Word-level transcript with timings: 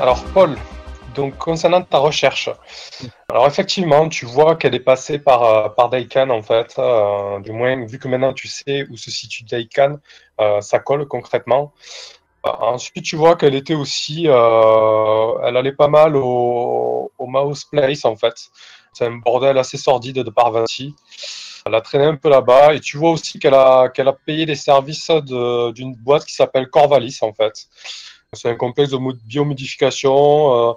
Alors 0.00 0.22
Paul, 0.32 0.56
donc 1.16 1.36
concernant 1.38 1.82
ta 1.82 1.98
recherche, 1.98 2.50
alors 3.30 3.48
effectivement, 3.48 4.08
tu 4.08 4.26
vois 4.26 4.54
qu'elle 4.54 4.76
est 4.76 4.80
passée 4.80 5.18
par, 5.18 5.42
euh, 5.42 5.68
par 5.70 5.88
Daikan 5.88 6.30
en 6.30 6.40
fait. 6.40 6.76
Euh, 6.78 7.40
du 7.40 7.50
moins, 7.50 7.84
vu 7.84 7.98
que 7.98 8.06
maintenant 8.06 8.32
tu 8.32 8.46
sais 8.46 8.86
où 8.90 8.96
se 8.96 9.10
situe 9.10 9.42
Daikan, 9.42 9.96
euh, 10.40 10.60
ça 10.60 10.78
colle 10.78 11.08
concrètement. 11.08 11.72
Ensuite, 12.44 13.04
tu 13.04 13.16
vois 13.16 13.34
qu'elle 13.34 13.56
était 13.56 13.74
aussi, 13.74 14.26
elle 14.26 15.56
allait 15.56 15.72
pas 15.72 15.88
mal 15.88 16.16
au, 16.16 17.10
au 17.18 17.26
Mouse 17.26 17.64
Place 17.64 18.04
en 18.04 18.14
fait. 18.14 18.34
C'est 18.92 19.06
un 19.06 19.16
bordel 19.16 19.58
assez 19.58 19.76
sordide 19.76 20.22
de 20.22 20.30
Parvati. 20.30 20.94
Elle 21.66 21.74
a 21.74 21.80
traîné 21.80 22.04
un 22.04 22.16
peu 22.16 22.30
là-bas 22.30 22.74
et 22.74 22.80
tu 22.80 22.96
vois 22.96 23.10
aussi 23.10 23.38
qu'elle 23.38 23.54
a, 23.54 23.88
qu'elle 23.88 24.08
a 24.08 24.12
payé 24.12 24.46
les 24.46 24.54
services 24.54 25.10
d'une 25.10 25.94
boîte 25.96 26.24
qui 26.24 26.34
s'appelle 26.34 26.68
Corvalis 26.68 27.18
en 27.20 27.32
fait. 27.34 27.66
C'est 28.34 28.50
un 28.50 28.56
complexe 28.56 28.90
de 28.90 28.98
mo- 28.98 29.14
biomodification, 29.24 30.70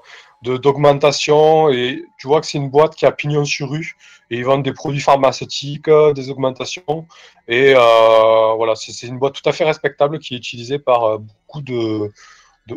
euh, 0.46 0.58
d'augmentation 0.58 1.70
et 1.70 2.04
tu 2.18 2.28
vois 2.28 2.40
que 2.40 2.48
c'est 2.48 2.58
une 2.58 2.70
boîte 2.70 2.96
qui 2.96 3.06
a 3.06 3.12
pignon 3.12 3.44
sur 3.44 3.70
rue 3.70 3.98
et 4.30 4.38
ils 4.38 4.46
vendent 4.46 4.64
des 4.64 4.72
produits 4.72 5.02
pharmaceutiques, 5.02 5.90
euh, 5.90 6.14
des 6.14 6.30
augmentations 6.30 7.08
et 7.50 7.74
euh, 7.76 8.54
voilà, 8.56 8.76
c'est 8.76 9.06
une 9.06 9.20
boîte 9.20 9.34
tout 9.34 9.48
à 9.50 9.52
fait 9.52 9.66
respectable 9.66 10.20
qui 10.20 10.34
est 10.34 10.38
utilisée 10.38 10.80
par 10.80 11.20
beaucoup 11.20 11.62
de, 11.62 12.10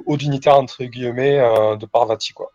hauts 0.07 0.17
dignitaires 0.17 0.59
entre 0.59 0.83
guillemets 0.85 1.39
de 1.79 1.87
Parvati 1.87 2.33
quoi. 2.33 2.51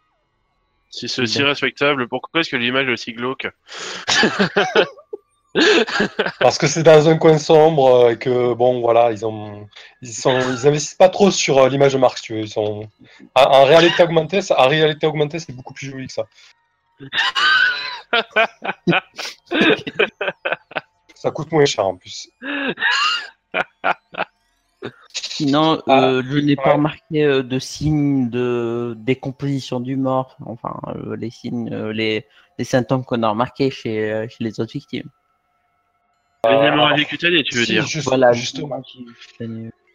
Si 0.90 1.08
c'est 1.08 1.22
aussi 1.22 1.42
respectable, 1.44 2.08
pourquoi 2.08 2.42
est-ce 2.42 2.50
que 2.50 2.58
l'image 2.58 2.88
est 2.88 2.94
aussi 2.94 3.14
glauque? 3.14 3.48
Parce 6.40 6.58
que 6.58 6.68
c'est 6.68 6.84
dans 6.84 7.10
un 7.10 7.18
coin 7.18 7.38
sombre 7.38 8.06
euh, 8.06 8.12
et 8.12 8.18
que 8.18 8.54
bon 8.54 8.82
voilà, 8.82 9.12
ils 9.12 9.26
ont 9.26 9.68
ils 10.02 10.14
sont 10.14 10.38
ils 10.40 10.68
investissent 10.68 10.96
pas 10.96 11.10
trop 11.10 11.32
sur 11.32 11.58
euh, 11.58 11.70
l'image 11.70 11.94
de 11.94 11.98
marque, 11.98 12.18
si 12.18 12.24
tu 12.26 12.34
veux. 12.34 12.42
Ils 12.42 12.50
sont 12.50 12.88
en, 13.36 13.42
en 13.42 13.66
réalité 13.66 14.04
augmentée, 14.04 14.42
ça, 14.42 14.60
en 14.60 14.68
réalité 14.68 15.08
augmentée, 15.08 15.40
c'est 15.40 15.54
beaucoup 15.54 15.74
plus 15.74 15.88
joli 15.88 16.08
que 16.08 16.14
ça. 16.14 16.26
ça 21.16 21.32
coûte 21.32 21.52
moins 21.52 21.66
cher 21.66 21.86
en 21.86 21.96
plus. 21.96 22.30
Sinon, 25.14 25.82
Ah, 25.88 26.10
euh, 26.10 26.24
je 26.26 26.38
n'ai 26.38 26.56
pas 26.56 26.74
remarqué 26.74 27.44
de 27.44 27.60
signes 27.60 28.30
de 28.30 28.94
décomposition 28.98 29.80
du 29.80 29.96
mort, 29.96 30.38
enfin 30.46 30.76
euh, 30.88 31.16
les 31.16 31.30
signes, 31.30 31.74
euh, 31.74 31.94
les, 31.94 32.26
les 32.58 32.66
symptômes 32.66 33.06
qu'on 33.06 33.24
a 33.24 33.30
remarqués 33.30 33.72
chez, 33.72 34.28
chez 34.30 34.44
les 34.44 34.60
autres 34.60 34.74
victimes. 34.74 35.10
Les 36.48 36.52
Euh, 36.56 36.68
hémorragies 36.72 37.06
cutanées, 37.06 37.44
tu 37.44 37.58
veux 37.58 37.66
si, 37.66 37.74
dire 37.74 37.86
juste- 37.86 38.08
Voilà, 38.08 38.32
justement. 38.32 38.82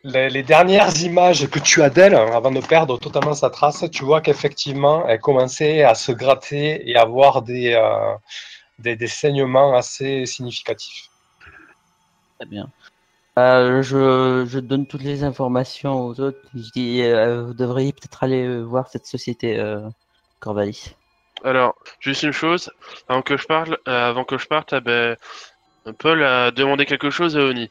Les, 0.07 0.29
les 0.29 0.43
dernières 0.43 0.95
images 1.01 1.49
que 1.49 1.59
tu 1.59 1.81
as 1.83 1.89
d'elle, 1.89 2.15
hein, 2.15 2.31
avant 2.35 2.51
de 2.51 2.61
perdre 2.61 2.99
totalement 2.99 3.33
sa 3.33 3.49
trace, 3.49 3.87
tu 3.91 4.05
vois 4.05 4.21
qu'effectivement, 4.21 5.09
elle 5.09 5.19
commençait 5.21 5.83
à 5.83 5.95
se 5.95 6.13
gratter 6.13 6.87
et 6.91 6.97
à 6.97 7.03
avoir 7.03 7.41
des, 7.41 7.73
euh, 7.73 8.15
des, 8.79 8.97
des 8.97 9.07
saignements 9.07 9.75
assez 9.75 10.27
significatifs. 10.27 11.09
Très 12.39 12.47
bien. 12.47 12.69
Euh, 13.39 13.81
je, 13.83 14.45
je 14.47 14.59
donne 14.59 14.87
toutes 14.87 15.03
les 15.03 15.25
informations 15.25 16.03
aux 16.03 16.21
autres. 16.21 16.39
Je 16.55 16.71
dis, 16.75 17.01
euh, 17.03 17.43
vous 17.45 17.55
devriez 17.55 17.93
peut-être 17.95 18.23
aller 18.23 18.61
voir 18.63 18.91
cette 18.91 19.07
société 19.07 19.59
euh, 19.59 19.81
Corvalis. 20.41 20.95
Alors, 21.45 21.75
juste 22.01 22.23
une 22.23 22.33
chose, 22.33 22.71
avant 23.09 23.23
que 23.23 23.39
je 23.39 23.47
parle, 23.47 23.79
euh, 23.89 24.11
avant 24.11 24.25
que 24.25 24.37
je 24.37 24.47
parte, 24.47 24.75
ah 24.75 24.81
ben, 24.81 25.17
Paul 25.93 26.23
a 26.25 26.51
demandé 26.51 26.87
quelque 26.87 27.11
chose 27.11 27.37
à 27.37 27.41
Oni. 27.41 27.71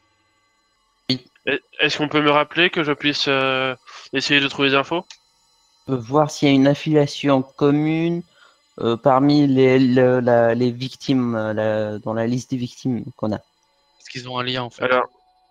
Oui. 1.10 1.26
Est- 1.46 1.62
Est-ce 1.80 1.98
qu'on 1.98 2.08
peut 2.08 2.22
me 2.22 2.30
rappeler 2.30 2.70
que 2.70 2.82
je 2.84 2.92
puisse 2.92 3.26
euh, 3.28 3.74
essayer 4.12 4.40
de 4.40 4.48
trouver 4.48 4.70
des 4.70 4.76
infos? 4.76 5.04
Euh, 5.88 5.96
voir 5.96 6.30
s'il 6.30 6.48
y 6.48 6.50
a 6.50 6.54
une 6.54 6.66
affiliation 6.66 7.42
commune 7.42 8.22
euh, 8.80 8.96
parmi 8.96 9.46
les, 9.46 9.78
le- 9.78 10.20
la- 10.20 10.54
les 10.54 10.70
victimes, 10.70 11.34
euh, 11.34 11.52
la- 11.52 11.98
dans 11.98 12.14
la 12.14 12.26
liste 12.26 12.50
des 12.50 12.56
victimes 12.56 13.04
qu'on 13.16 13.32
a. 13.32 13.36
Est-ce 13.36 14.10
qu'ils 14.10 14.28
ont 14.28 14.38
un 14.38 14.42
lien 14.44 14.62
en 14.62 14.70
fait 14.70 14.82
Alors, 14.84 15.04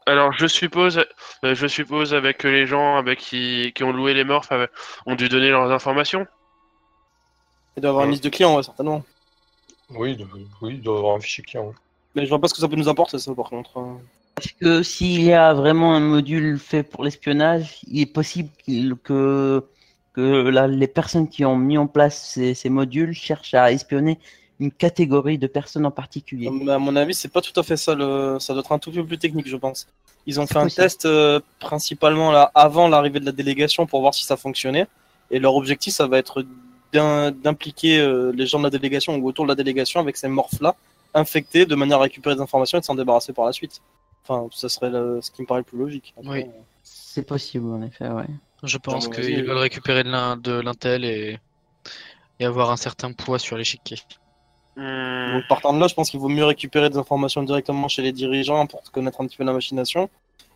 alors 0.06 0.34
je 0.34 0.47
suppose, 0.47 1.06
euh, 1.45 1.56
je 1.56 1.68
suppose 1.68 2.13
avec 2.13 2.40
que 2.40 2.47
les 2.47 2.66
gens 2.66 2.97
avec 2.97 3.19
qui, 3.19 3.72
qui 3.75 3.84
ont 3.84 3.91
loué 3.94 4.13
les 4.13 4.24
morphes 4.24 4.51
euh, 4.51 4.68
ont 5.06 5.16
dû 5.16 5.30
donner 5.30 5.50
leurs 5.50 5.72
informations. 5.72 6.25
Il 7.78 7.81
doit 7.81 7.90
y 7.90 7.91
avoir 7.91 8.06
une 8.06 8.12
liste 8.12 8.24
de 8.24 8.30
clients, 8.30 8.56
ouais, 8.56 8.63
certainement. 8.63 9.03
Oui, 9.90 10.16
de- 10.18 10.28
oui, 10.62 10.74
il 10.75 10.81
doit 10.81 10.95
y 10.95 10.97
avoir 10.97 11.16
un 11.16 11.19
fichier 11.19 11.44
client. 11.44 11.74
Mais 12.16 12.24
je 12.25 12.29
vois 12.29 12.40
pas 12.40 12.47
ce 12.47 12.53
que 12.53 12.59
ça 12.59 12.68
peut 12.68 12.75
nous 12.75 12.90
apporter, 12.90 13.18
ça, 13.18 13.34
par 13.34 13.50
contre. 13.50 13.78
hein. 13.78 13.97
Parce 14.35 14.51
que 14.51 14.84
s'il 14.84 15.22
y 15.22 15.31
a 15.31 15.53
vraiment 15.53 15.94
un 15.96 16.00
module 16.00 16.57
fait 16.57 16.84
pour 16.84 17.03
l'espionnage, 17.03 17.79
il 17.88 18.01
est 18.01 18.06
possible 18.07 18.50
que, 19.03 19.63
que 20.13 20.22
la- 20.50 20.68
les 20.68 20.88
personnes 20.88 21.28
qui 21.28 21.46
ont 21.46 21.56
mis 21.56 21.78
en 21.78 21.88
place 21.88 22.29
ces, 22.34 22.53
ces 22.56 22.69
modules 22.69 23.13
cherchent 23.13 23.53
à 23.53 23.72
espionner 23.72 24.19
une 24.59 24.72
catégorie 24.72 25.38
de 25.38 25.47
personnes 25.47 25.85
en 25.85 25.91
particulier. 25.91 26.47
À 26.69 26.79
mon 26.79 26.96
avis, 26.96 27.13
c'est 27.13 27.31
pas 27.31 27.41
tout 27.41 27.57
à 27.59 27.63
fait 27.63 27.78
ça. 27.78 27.94
Le... 27.96 28.38
Ça 28.40 28.53
doit 28.53 28.62
être 28.62 28.72
un 28.72 28.80
tout 28.80 28.91
peu 28.91 29.06
plus 29.06 29.18
technique, 29.19 29.47
je 29.47 29.57
pense. 29.57 29.88
Ils 30.25 30.40
ont 30.40 30.47
fait 30.47 30.57
un 30.57 30.68
test 30.68 31.06
euh, 31.06 31.40
principalement 31.59 32.31
là 32.31 32.51
avant 32.56 32.88
l'arrivée 32.88 33.19
de 33.19 33.25
la 33.25 33.31
délégation 33.34 33.85
pour 33.85 34.01
voir 34.01 34.13
si 34.13 34.24
ça 34.24 34.38
fonctionnait. 34.38 34.88
Et 35.31 35.40
leur 35.40 35.56
objectif, 35.56 35.94
ça 35.94 36.07
va 36.07 36.18
être 36.18 36.45
d'im- 36.94 37.31
d'impliquer 37.31 38.00
euh, 38.00 38.31
les 38.34 38.45
gens 38.45 38.59
de 38.59 38.63
la 38.63 38.69
délégation 38.69 39.16
ou 39.16 39.28
autour 39.28 39.45
de 39.45 39.50
la 39.50 39.56
délégation 39.56 40.00
avec 40.00 40.16
ces 40.16 40.28
morphes-là, 40.28 40.75
infectés, 41.13 41.66
de 41.66 41.75
manière 41.75 42.00
à 42.00 42.03
récupérer 42.03 42.35
des 42.35 42.41
informations 42.41 42.78
et 42.78 42.81
de 42.81 42.85
s'en 42.85 42.96
débarrasser 42.96 43.34
par 43.34 43.46
la 43.46 43.51
suite. 43.53 43.81
Enfin, 44.28 44.47
ça 44.51 44.69
serait 44.69 44.90
le- 44.90 45.19
ce 45.22 45.31
qui 45.31 45.41
me 45.41 45.47
paraît 45.47 45.59
le 45.62 45.66
plus 45.66 45.78
logique. 45.78 46.13
Après, 46.18 46.44
Oui. 46.44 46.50
C'est 46.84 47.25
possible, 47.25 47.68
en 47.72 47.81
effet, 47.84 48.07
ouais. 48.09 48.25
Je 48.63 48.78
pense 48.78 49.07
qu'ils 49.07 49.44
veulent 49.44 49.57
récupérer 49.57 50.03
de 50.03 50.09
l'in- 50.09 50.38
de 50.38 50.53
l'intel 50.53 51.06
et... 51.06 51.40
et 52.40 52.46
avoir 52.46 52.72
un 52.72 52.78
certain 52.78 53.12
poids 53.13 53.40
sur 53.40 53.57
l'échiquier. 53.57 53.97
Hmm, 54.75 55.34
Donc, 55.34 55.47
partant 55.47 55.74
de 55.74 55.79
là, 55.79 55.88
je 55.88 55.94
pense 55.94 56.09
qu'il 56.09 56.19
vaut 56.19 56.29
mieux 56.29 56.46
récupérer 56.46 56.90
des 56.90 56.97
informations 56.97 57.44
directement 57.44 57.88
chez 57.88 58.01
les 58.01 58.12
dirigeants 58.12 58.66
pour 58.66 58.81
connaître 58.91 59.22
un 59.22 59.28
petit 59.28 59.38
peu 59.38 59.44
la 59.44 59.53
machination. 59.53 60.09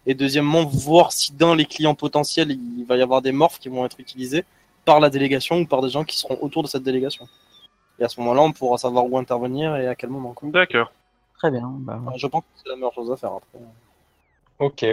Et 0.05 0.15
deuxièmement, 0.15 0.65
voir 0.65 1.11
si 1.11 1.33
dans 1.33 1.53
les 1.53 1.65
clients 1.65 1.93
potentiels, 1.95 2.49
il 2.51 2.85
va 2.85 2.97
y 2.97 3.01
avoir 3.01 3.21
des 3.21 3.31
morphes 3.31 3.59
qui 3.59 3.69
vont 3.69 3.85
être 3.85 3.99
utilisés 3.99 4.43
par 4.85 4.99
la 4.99 5.09
délégation 5.09 5.59
ou 5.59 5.65
par 5.65 5.81
des 5.81 5.89
gens 5.89 6.03
qui 6.03 6.17
seront 6.17 6.37
autour 6.41 6.63
de 6.63 6.67
cette 6.67 6.83
délégation. 6.83 7.27
Et 7.99 8.03
à 8.03 8.09
ce 8.09 8.19
moment-là, 8.21 8.41
on 8.41 8.51
pourra 8.51 8.77
savoir 8.77 9.05
où 9.05 9.17
intervenir 9.17 9.75
et 9.77 9.87
à 9.87 9.95
quel 9.95 10.09
moment. 10.09 10.33
quoi. 10.33 10.49
D'accord. 10.49 10.91
Très 11.37 11.51
bien. 11.51 11.69
Bah, 11.79 11.99
Enfin, 12.05 12.17
je 12.17 12.27
pense 12.27 12.41
que 12.41 12.47
c'est 12.63 12.69
la 12.69 12.75
meilleure 12.75 12.93
chose 12.93 13.11
à 13.11 13.17
faire 13.17 13.33
après. 13.33 13.59
Ok. 14.59 14.85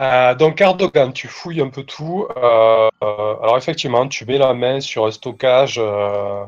Euh, 0.00 0.34
donc 0.34 0.60
Erdogan, 0.60 1.12
tu 1.12 1.28
fouilles 1.28 1.60
un 1.60 1.68
peu 1.68 1.82
tout. 1.84 2.26
Euh, 2.36 2.88
euh, 3.02 3.36
alors 3.42 3.56
effectivement, 3.58 4.08
tu 4.08 4.24
mets 4.24 4.38
la 4.38 4.54
main 4.54 4.80
sur 4.80 5.06
un 5.06 5.10
stockage. 5.10 5.76
euh, 5.78 6.44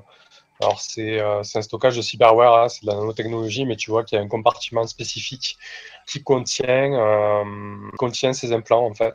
alors 0.61 0.81
c'est 0.81 1.21
euh, 1.21 1.43
c'est 1.43 1.59
un 1.59 1.63
stockage 1.63 1.97
de 1.97 2.03
cyberware, 2.03 2.55
hein, 2.55 2.69
c'est 2.69 2.83
de 2.85 2.87
la 2.91 2.95
nanotechnologie, 2.97 3.67
mais 3.67 3.77
tu 3.77 3.91
vois 3.91 4.05
qu'il 4.05 4.17
y 4.17 4.21
a 4.21 4.25
un 4.25 4.29
compartiment 4.29 4.87
spécifique 4.87 5.59
qui 6.07 6.23
contient, 6.23 6.95
euh, 6.95 7.45
contient 7.99 8.33
ces 8.33 8.53
implants 8.53 8.87
en 8.87 8.95
fait. 8.95 9.15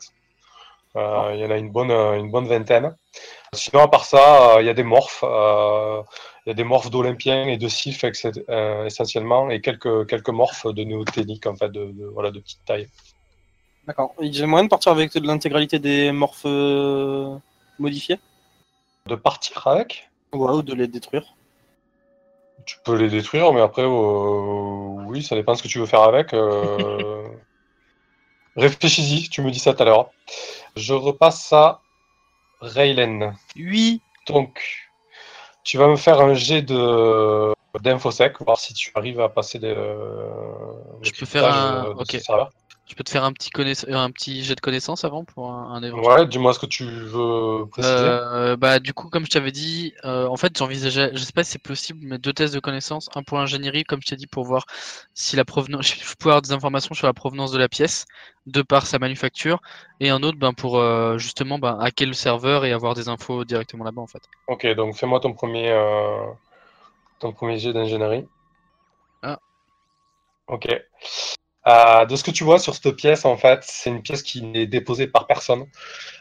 Euh, 0.96 1.32
Il 1.34 1.40
y 1.40 1.44
en 1.44 1.50
a 1.50 1.56
une 1.58 1.70
bonne, 1.70 1.90
une 1.90 2.30
bonne 2.30 2.46
vingtaine. 2.48 2.96
Sinon, 3.54 3.82
à 3.82 3.88
part 3.88 4.04
ça, 4.04 4.56
euh, 4.56 4.62
il 4.62 4.66
y 4.66 4.70
a 4.70 4.74
des 4.74 4.82
morphes. 4.84 5.24
euh, 5.24 6.02
il 6.46 6.50
y 6.50 6.52
a 6.52 6.54
des 6.54 6.64
morphes 6.64 6.90
d'Olympiens 6.90 7.46
et 7.48 7.58
de 7.58 7.68
euh, 8.50 8.84
essentiellement, 8.86 9.50
et 9.50 9.60
quelques, 9.60 10.06
quelques 10.08 10.30
morphes 10.30 10.66
de 10.66 10.82
néoténiques 10.84 11.46
en 11.46 11.54
fait, 11.56 11.68
de, 11.70 11.86
de- 11.92 12.06
voilà, 12.06 12.30
de 12.30 12.40
petite 12.40 12.64
taille. 12.64 12.88
D'accord. 13.86 14.14
Et 14.20 14.32
J'ai 14.32 14.46
moyen 14.46 14.64
de 14.64 14.68
partir 14.70 14.92
avec 14.92 15.12
de 15.14 15.26
l'intégralité 15.26 15.78
des 15.78 16.12
morphes 16.12 16.46
euh, 16.46 17.36
modifiés? 17.78 18.18
De 19.06 19.14
partir 19.14 19.66
avec, 19.66 20.10
Ouais, 20.32 20.50
ou 20.52 20.62
de 20.62 20.74
les 20.74 20.88
détruire. 20.88 21.34
tu 22.66 22.76
peux 22.84 22.96
les 22.96 23.08
détruire, 23.08 23.52
mais 23.52 23.60
après, 23.60 23.82
euh, 23.82 23.88
oui, 25.08 25.22
ça 25.22 25.34
dépend 25.36 25.54
ce 25.54 25.62
que 25.62 25.68
tu 25.68 25.78
veux 25.78 25.86
faire 25.86 26.02
avec. 26.02 26.34
euh. 26.34 27.22
Réfléchis-y, 28.58 29.28
tu 29.28 29.42
me 29.42 29.50
dis 29.50 29.58
ça 29.58 29.72
tout 29.74 29.82
à 29.82 29.86
l'heure. 29.86 30.10
Je 30.76 30.92
repasse 30.94 31.52
à 31.52 31.80
Raylen. 32.60 33.34
Oui 33.56 34.02
Donc, 34.26 34.60
tu 35.64 35.78
vas 35.78 35.88
me 35.88 35.96
faire 35.96 36.20
un 36.20 36.34
jet 36.34 36.62
de 36.62 37.52
d'infosec, 37.80 38.40
voir 38.40 38.58
si 38.58 38.74
tu 38.74 38.90
arrives 38.94 39.20
à 39.20 39.28
passer 39.28 39.58
des. 39.58 39.68
euh, 39.76 40.28
Je 41.02 41.12
peux 41.12 41.26
faire 41.26 41.44
un- 41.46 41.86
euh, 41.86 41.94
de 41.94 42.00
ok. 42.00 42.16
Je 42.88 42.94
peux 42.94 43.04
te 43.04 43.10
faire 43.10 43.24
un 43.24 43.32
petit, 43.32 43.50
connaiss- 43.50 43.88
euh, 43.88 43.96
un 43.96 44.10
petit 44.10 44.42
jet 44.42 44.54
de 44.54 44.60
connaissance 44.60 45.04
avant 45.04 45.24
pour 45.24 45.50
un, 45.52 45.74
un 45.74 45.82
éventuel? 45.82 46.20
Ouais, 46.20 46.26
dis-moi 46.26 46.54
ce 46.54 46.58
que 46.58 46.66
tu 46.66 46.84
veux 46.84 47.66
préciser. 47.70 48.08
Euh, 48.08 48.56
bah 48.56 48.80
du 48.80 48.92
coup 48.92 49.08
comme 49.08 49.24
je 49.24 49.30
t'avais 49.30 49.52
dit, 49.52 49.94
euh, 50.04 50.26
en 50.26 50.36
fait 50.36 50.56
j'envisageais, 50.56 51.10
je 51.12 51.18
sais 51.18 51.32
pas 51.32 51.44
si 51.44 51.52
c'est 51.52 51.62
possible, 51.62 52.00
mais 52.02 52.18
deux 52.18 52.32
tests 52.32 52.54
de 52.54 52.60
connaissances, 52.60 53.08
un 53.14 53.22
pour 53.22 53.38
l'ingénierie 53.38 53.84
comme 53.84 54.00
je 54.02 54.08
t'ai 54.08 54.16
dit 54.16 54.26
pour 54.26 54.44
voir 54.44 54.66
si 55.14 55.36
la 55.36 55.44
provenance, 55.44 55.86
je 56.02 56.14
peux 56.18 56.30
avoir 56.30 56.42
des 56.42 56.52
informations 56.52 56.94
sur 56.94 57.06
la 57.06 57.12
provenance 57.12 57.52
de 57.52 57.58
la 57.58 57.68
pièce 57.68 58.06
de 58.46 58.62
par 58.62 58.86
sa 58.86 58.98
manufacture, 58.98 59.60
et 60.00 60.08
un 60.10 60.22
autre 60.22 60.38
ben 60.38 60.54
pour 60.54 60.78
euh, 60.78 61.18
justement 61.18 61.58
ben, 61.58 61.78
hacker 61.80 62.08
le 62.08 62.14
serveur 62.14 62.64
et 62.64 62.72
avoir 62.72 62.94
des 62.94 63.08
infos 63.08 63.44
directement 63.44 63.84
là-bas 63.84 64.02
en 64.02 64.06
fait. 64.06 64.22
Ok, 64.48 64.66
donc 64.74 64.96
fais-moi 64.96 65.20
ton 65.20 65.32
premier, 65.34 65.70
ton 67.20 67.32
premier 67.32 67.58
jet 67.58 67.72
d'ingénierie. 67.72 68.26
Ah. 69.22 69.38
Ok. 70.48 70.66
Euh, 71.68 72.06
de 72.06 72.16
ce 72.16 72.24
que 72.24 72.30
tu 72.30 72.44
vois 72.44 72.58
sur 72.58 72.74
cette 72.74 72.92
pièce, 72.96 73.24
en 73.24 73.36
fait, 73.36 73.60
c'est 73.62 73.90
une 73.90 74.02
pièce 74.02 74.22
qui 74.22 74.42
n'est 74.42 74.66
déposée 74.66 75.06
par 75.08 75.26
personne. 75.26 75.64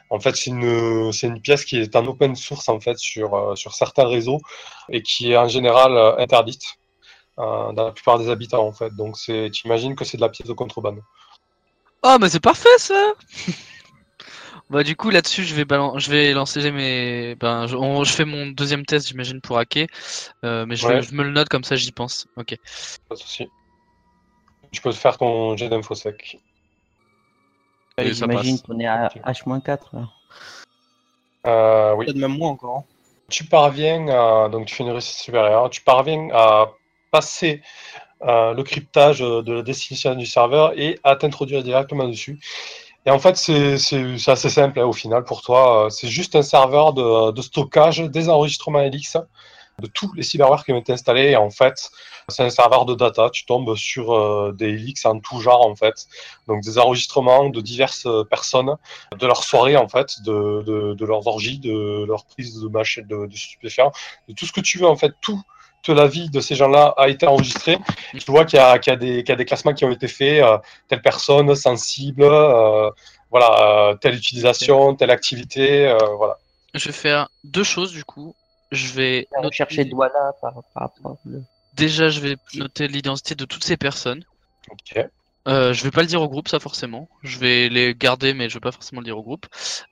En 0.09 0.19
fait, 0.19 0.35
c'est 0.35 0.49
une, 0.51 1.11
c'est 1.13 1.27
une 1.27 1.41
pièce 1.41 1.63
qui 1.65 1.77
est 1.77 1.95
en 1.95 2.05
open 2.07 2.35
source 2.35 2.69
en 2.69 2.79
fait 2.79 2.97
sur, 2.97 3.33
euh, 3.35 3.55
sur 3.55 3.73
certains 3.73 4.07
réseaux 4.07 4.39
et 4.89 5.01
qui 5.03 5.31
est 5.31 5.37
en 5.37 5.47
général 5.47 5.93
euh, 5.95 6.17
interdite 6.17 6.63
euh, 7.39 7.71
dans 7.73 7.85
la 7.85 7.91
plupart 7.93 8.19
des 8.19 8.29
habitants 8.29 8.65
en 8.67 8.73
fait. 8.73 8.95
Donc, 8.95 9.17
c'est, 9.17 9.49
tu 9.53 9.67
imagines 9.67 9.95
que 9.95 10.05
c'est 10.05 10.17
de 10.17 10.21
la 10.21 10.29
pièce 10.29 10.47
de 10.47 10.53
contrebande. 10.53 10.99
Oh, 12.03 12.17
mais 12.21 12.29
c'est 12.29 12.39
parfait 12.41 12.69
ça 12.77 13.13
Bah 14.69 14.83
du 14.83 14.95
coup 14.97 15.09
là-dessus 15.09 15.43
je 15.45 15.55
vais 15.55 15.63
balan- 15.65 15.97
je 15.97 16.11
vais 16.11 16.33
lancer 16.33 16.71
mes 16.71 17.35
ben 17.35 17.67
je, 17.67 17.75
on- 17.77 18.03
je 18.03 18.11
fais 18.11 18.25
mon 18.25 18.47
deuxième 18.47 18.85
test 18.85 19.07
j'imagine 19.07 19.39
pour 19.39 19.57
hacker 19.57 19.87
Euh, 20.43 20.65
mais 20.67 20.75
je, 20.75 20.85
Ouais. 20.87 21.01
je 21.01 21.13
me 21.13 21.23
le 21.23 21.31
note 21.31 21.47
comme 21.49 21.63
ça 21.63 21.75
j'y 21.77 21.91
pense. 21.93 22.27
Ok. 22.35 22.55
Pas 23.07 23.15
de 23.15 23.19
souci. 23.19 23.47
Tu 24.71 24.81
peux 24.81 24.91
faire 24.91 25.17
ton 25.17 25.55
jet 25.57 25.69
d'infosec. 25.69 26.39
Ça 27.97 28.05
J'imagine 28.05 28.59
qu'on 28.61 28.79
est 28.79 28.85
à 28.85 29.09
Ok. 29.15 29.21
H-4. 29.23 29.79
là. 29.93 30.09
Euh, 31.47 31.95
oui. 31.95 32.05
Peut-être 32.05 32.17
même 32.17 32.37
moins 32.37 32.49
encore. 32.51 32.77
hein. 32.77 32.83
Tu 33.29 33.43
parviens 33.43 34.07
à, 34.07 34.49
donc 34.49 34.67
tu 34.67 34.75
fais 34.75 34.83
une 34.83 34.89
réussite 34.91 35.17
supérieure, 35.19 35.69
tu 35.69 35.81
parviens 35.81 36.29
à 36.33 36.69
passer 37.11 37.61
euh, 38.21 38.53
le 38.53 38.63
cryptage 38.63 39.19
de 39.19 39.51
la 39.53 39.61
destination 39.63 40.15
du 40.15 40.25
serveur 40.25 40.71
et 40.79 40.97
à 41.03 41.15
t'introduire 41.17 41.61
directement 41.63 42.07
dessus. 42.07 42.39
Et 43.05 43.11
en 43.11 43.19
fait, 43.19 43.35
c'est 43.37 43.73
assez 44.29 44.49
simple 44.49 44.79
hein, 44.79 44.85
au 44.85 44.93
final 44.93 45.23
pour 45.23 45.41
toi. 45.41 45.85
Euh, 45.85 45.89
C'est 45.89 46.07
juste 46.07 46.35
un 46.35 46.41
serveur 46.41 46.93
de, 46.93 47.31
de 47.31 47.41
stockage 47.41 47.99
des 47.99 48.29
enregistrements 48.29 48.79
Helix 48.81 49.17
de 49.81 49.87
tous 49.87 50.11
les 50.13 50.23
cyberwares 50.23 50.65
qui 50.65 50.71
ont 50.71 50.79
été 50.79 50.93
installés. 50.93 51.35
En 51.35 51.49
fait, 51.49 51.89
c'est 52.29 52.43
un 52.43 52.49
serveur 52.49 52.85
de 52.85 52.95
data. 52.95 53.29
Tu 53.31 53.45
tombes 53.45 53.75
sur 53.75 54.13
euh, 54.13 54.51
des 54.51 54.69
Helix 54.69 55.05
en 55.05 55.19
tout 55.19 55.39
genre 55.39 55.65
en 55.65 55.75
fait. 55.75 56.07
Donc 56.47 56.63
des 56.63 56.77
enregistrements 56.77 57.49
de 57.49 57.61
diverses 57.61 58.07
personnes 58.29 58.75
de 59.17 59.27
leur 59.27 59.43
soirée 59.43 59.77
en 59.77 59.87
fait, 59.87 60.21
de, 60.23 60.93
de, 60.93 61.05
leurs 61.05 61.27
orgies, 61.27 61.59
de 61.59 62.05
leur 62.05 62.25
prise 62.25 62.59
de 62.59 62.67
mach 62.67 62.99
de, 62.99 63.27
de 63.27 63.35
stupéfiants, 63.35 63.91
de 64.27 64.33
tout 64.33 64.45
ce 64.45 64.51
que 64.51 64.61
tu 64.61 64.79
veux 64.79 64.87
en 64.87 64.95
fait, 64.95 65.13
tout 65.21 65.41
la 65.93 66.07
vie 66.07 66.29
de 66.29 66.39
ces 66.39 66.55
gens-là 66.55 66.93
a 66.97 67.07
été 67.09 67.27
enregistrée. 67.27 67.77
Tu 68.13 68.31
vois 68.31 68.45
qu'il 68.45 68.59
y, 68.59 68.79
qu'il 68.79 68.93
y, 68.93 69.23
qu'il 69.23 69.29
y 69.29 69.31
a 69.31 69.35
des 69.35 69.45
classements 69.45 69.73
qui 69.73 69.85
ont 69.85 69.91
été 69.91 70.07
faits, 70.07 70.43
euh, 70.43 70.57
telle 70.87 71.01
personne 71.01 71.53
sensible, 71.55 72.23
euh, 72.23 72.89
voilà, 73.31 73.95
telle 74.01 74.15
utilisation, 74.15 74.95
telle 74.95 75.11
activité, 75.11 75.95
voilà. 76.17 76.37
Je 76.73 76.85
vais 76.85 76.93
faire 76.93 77.29
deux 77.43 77.63
choses 77.63 77.91
du 77.91 78.03
coup. 78.03 78.35
Je 78.71 78.93
vais 78.93 79.27
noter- 79.41 79.55
chercher 79.55 79.85
Douala 79.85 80.33
par, 80.41 80.53
par 80.73 80.83
rapport. 80.83 81.17
le- 81.25 81.41
déjà 81.73 82.09
je 82.09 82.19
vais 82.19 82.35
noter 82.55 82.87
l'identité 82.87 83.35
de 83.35 83.45
toutes 83.45 83.63
ces 83.63 83.77
personnes. 83.77 84.23
Ok. 84.69 84.99
Euh, 85.47 85.71
je 85.71 85.81
vais 85.85 85.91
pas 85.91 86.01
le 86.01 86.07
dire 86.07 86.21
au 86.21 86.27
groupe, 86.27 86.49
ça 86.49 86.59
forcément. 86.59 87.07
Je 87.23 87.39
vais 87.39 87.69
les 87.69 87.95
garder, 87.95 88.33
mais 88.33 88.49
je 88.49 88.55
vais 88.55 88.59
pas 88.59 88.73
forcément 88.73 88.99
le 88.99 89.05
dire 89.05 89.17
au 89.17 89.23
groupe. 89.23 89.45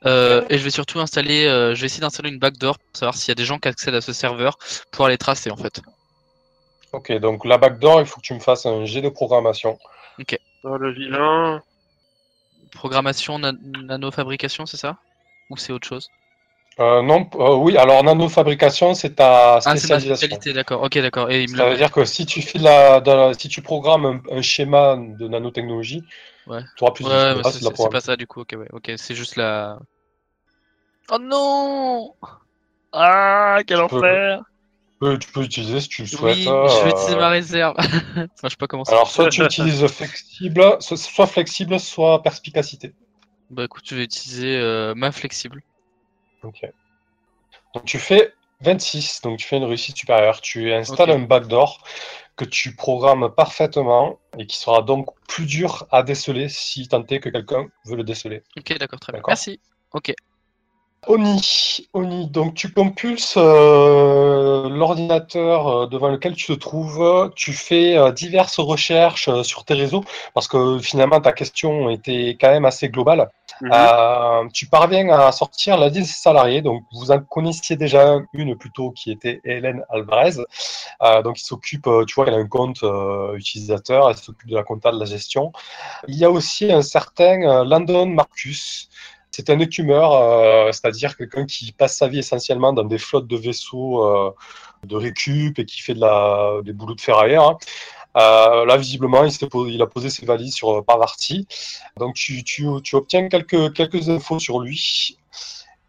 Euh, 0.06 0.44
et 0.50 0.58
je 0.58 0.64
vais 0.66 0.70
surtout 0.70 1.00
installer, 1.00 1.46
euh, 1.46 1.74
je 1.74 1.80
vais 1.80 1.86
essayer 1.86 2.02
d'installer 2.02 2.28
une 2.30 2.40
backdoor 2.40 2.78
pour 2.78 2.98
savoir 2.98 3.16
s'il 3.16 3.30
y 3.30 3.32
a 3.32 3.36
des 3.36 3.46
gens 3.46 3.58
qui 3.58 3.70
accèdent 3.70 3.96
à 3.96 4.02
ce 4.02 4.12
serveur 4.12 4.58
pour 4.92 5.08
les 5.08 5.18
tracer 5.18 5.52
en 5.52 5.56
fait. 5.56 5.82
Ok, 6.92 7.14
donc 7.20 7.46
la 7.46 7.58
backdoor, 7.58 8.02
il 8.02 8.06
faut 8.06 8.20
que 8.20 8.26
tu 8.26 8.34
me 8.34 8.40
fasses 8.42 8.66
un 8.66 8.84
jet 8.84 9.02
de 9.02 9.08
programmation. 9.10 9.78
Oh, 10.66 10.78
le 10.78 10.92
vilain. 10.92 11.62
Programmation 12.74 13.40
na- 13.40 13.54
nano-fabrication, 13.54 14.66
c'est 14.66 14.78
ça? 14.78 14.98
Ou 15.50 15.58
c'est 15.58 15.72
autre 15.72 15.88
chose? 15.88 16.10
Euh, 16.78 17.02
non, 17.02 17.30
euh, 17.36 17.56
oui, 17.56 17.78
alors 17.78 18.04
nanofabrication, 18.04 18.94
c'est 18.96 19.16
ta 19.16 19.56
Ah, 19.56 19.62
spécialisation. 19.62 20.28
spécialité, 20.28 20.52
d'accord. 20.54 20.84
Ok, 20.84 20.98
d'accord. 20.98 21.32
Et 21.32 21.48
Ça 21.48 21.70
veut 21.70 21.78
dire 21.78 21.90
que 21.92 22.04
si 22.04 22.26
tu 22.26 22.42
fais 22.42 22.60
de 22.60 22.66
la, 22.66 23.00
de 23.00 23.12
la- 23.12 23.34
si 23.34 23.48
tu 23.48 23.62
programmes 23.62 24.06
un, 24.06 24.22
un 24.38 24.42
schéma 24.42 24.98
de 24.98 25.28
nanotechnologie, 25.28 26.06
Ouais. 26.48 26.60
tu 26.76 26.84
auras 26.84 26.94
plus 26.94 27.06
Ouais, 27.06 27.12
de 27.12 27.16
ouais, 27.16 27.22
ah, 27.30 27.34
mais 27.36 27.76
c'est 27.76 27.90
pas 27.90 28.02
ça 28.02 28.18
du 28.18 28.28
coup. 28.28 28.42
Ok, 28.42 28.56
ouais. 28.58 28.68
Ok, 28.74 28.92
c'est 28.98 29.16
juste 29.16 29.38
la. 29.38 29.80
Oh 31.10 31.18
non 31.20 32.14
Ah, 32.92 33.60
quel 33.66 33.78
Tu 33.78 33.84
enfer 33.84 34.42
Tu 34.42 34.98
peux- 35.00 35.20
Tu 35.20 35.32
peux 35.32 35.44
utiliser 35.44 35.80
si 35.80 35.88
tu 35.88 36.02
le 36.02 36.08
Oui, 36.08 36.18
souhaites. 36.18 36.36
je 36.36 36.84
vais 36.84 36.90
euh, 36.90 36.90
utiliser 36.90 37.16
ma 37.16 37.30
réserve. 37.30 37.76
enfin, 37.78 38.28
je 38.44 38.50
sais 38.50 38.56
pas 38.58 38.68
comment 38.68 38.84
ça. 38.86 38.94
Alors, 38.94 39.10
soit 39.10 39.30
tu 39.30 39.44
utilises 39.44 39.86
flexible, 39.88 40.78
so- 40.82 40.98
soit 40.98 41.28
flexible, 41.28 41.80
soit 41.80 42.22
perspicacité. 42.22 42.94
Bah 43.50 43.64
écoute, 43.66 43.84
je 43.88 43.96
vais 43.96 44.04
utiliser 44.04 44.58
euh, 44.58 44.94
ma 44.96 45.12
flexible. 45.12 45.62
Ok. 46.46 46.66
Donc, 47.74 47.86
tu 47.86 48.00
fais 48.00 48.34
26, 48.62 49.22
donc 49.22 49.38
tu 49.38 49.48
fais 49.48 49.58
une 49.58 49.66
réussite 49.66 49.98
supérieure. 49.98 50.42
Tu 50.42 50.72
installes 50.72 51.12
un 51.12 51.20
backdoor 51.20 51.84
que 52.36 52.46
tu 52.46 52.76
programmes 52.76 53.30
parfaitement 53.34 54.20
et 54.38 54.46
qui 54.46 54.58
sera 54.58 54.82
donc 54.82 55.08
plus 55.28 55.46
dur 55.46 55.88
à 55.92 56.04
déceler 56.04 56.50
si 56.50 56.88
tant 56.88 57.06
est 57.08 57.20
que 57.20 57.30
quelqu'un 57.30 57.68
veut 57.86 57.96
le 57.96 58.04
déceler. 58.04 58.44
Ok, 58.58 58.78
d'accord, 58.78 59.00
très 59.00 59.14
bien. 59.14 59.22
Merci. 59.28 59.60
Ok. 59.94 60.14
Oni, 61.08 61.88
Oni, 61.94 62.28
donc 62.28 62.56
tu 62.56 62.72
compulses 62.72 63.36
euh, 63.38 64.70
l'ordinateur 64.70 65.68
euh, 65.68 65.88
devant 65.88 66.10
lequel 66.10 66.34
tu 66.36 66.48
te 66.48 66.54
trouves, 66.54 67.32
tu 67.36 67.54
fais 67.54 67.98
euh, 67.98 68.12
diverses 68.12 68.60
recherches 68.60 69.28
euh, 69.28 69.44
sur 69.44 69.66
tes 69.66 69.76
réseaux, 69.76 70.04
parce 70.34 70.48
que 70.48 70.80
finalement 70.80 71.22
ta 71.22 71.32
question 71.32 71.90
était 71.90 72.38
quand 72.40 72.50
même 72.50 72.66
assez 72.66 72.90
globale. 72.90 73.30
Mhm. 73.62 74.50
Tu 74.52 74.66
parviens 74.68 75.08
à 75.10 75.32
sortir 75.32 75.78
la 75.78 75.88
liste 75.88 76.10
des 76.10 76.22
salariés, 76.22 76.62
donc 76.62 76.84
vous 76.92 77.12
en 77.12 77.20
connaissiez 77.20 77.78
déjà 77.78 78.18
une 78.34 78.58
plutôt 78.58 78.92
qui 78.92 79.12
était 79.12 79.40
Hélène 79.46 79.84
Alvarez, 79.90 80.38
donc 81.24 81.40
il 81.40 81.44
s'occupe, 81.44 81.88
tu 82.06 82.16
vois, 82.16 82.28
elle 82.28 82.34
a 82.34 82.38
un 82.38 82.48
compte 82.48 82.84
utilisateur, 83.34 84.10
elle 84.10 84.18
s'occupe 84.18 84.50
de 84.50 84.56
la 84.56 84.64
compta, 84.64 84.92
de 84.92 85.00
la 85.00 85.06
gestion. 85.06 85.54
Il 86.10 86.16
y 86.16 86.26
a 86.26 86.32
aussi 86.32 86.70
un 86.70 86.82
certain 86.82 87.64
Landon 87.64 88.08
Marcus, 88.08 88.90
c'est 89.36 89.50
un 89.50 89.60
écumeur, 89.60 90.14
euh, 90.14 90.72
c'est-à-dire 90.72 91.18
quelqu'un 91.18 91.46
qui 91.46 91.74
passe 91.74 91.98
sa 91.98 92.08
vie 92.08 92.20
essentiellement 92.20 92.72
dans 92.72 92.86
des 92.86 92.98
flottes 92.98 93.28
de 93.28 93.36
vaisseaux 93.36 94.02
euh, 94.02 94.32
de 94.86 94.96
récup 94.96 95.60
et 95.60 95.66
qui 95.66 95.82
fait 95.82 95.94
des 95.94 96.72
boulots 96.72 96.96
de 96.96 97.02
ferrailleur. 97.02 97.50
hein. 97.50 97.58
Euh, 98.16 98.66
là, 98.66 98.78
visiblement, 98.78 99.26
il, 99.26 99.82
a 99.82 99.88
posé 99.88 100.10
ses 100.10 100.26
valises 100.26 100.54
sur 100.54 100.78
euh, 100.78 100.82
Parvati. 100.82 101.48
Donc, 101.98 102.16
tu, 102.16 102.66
obtiens 102.94 103.28
quelques, 103.28 104.10
infos 104.10 104.40
sur 104.40 104.62
lui. 104.62 105.18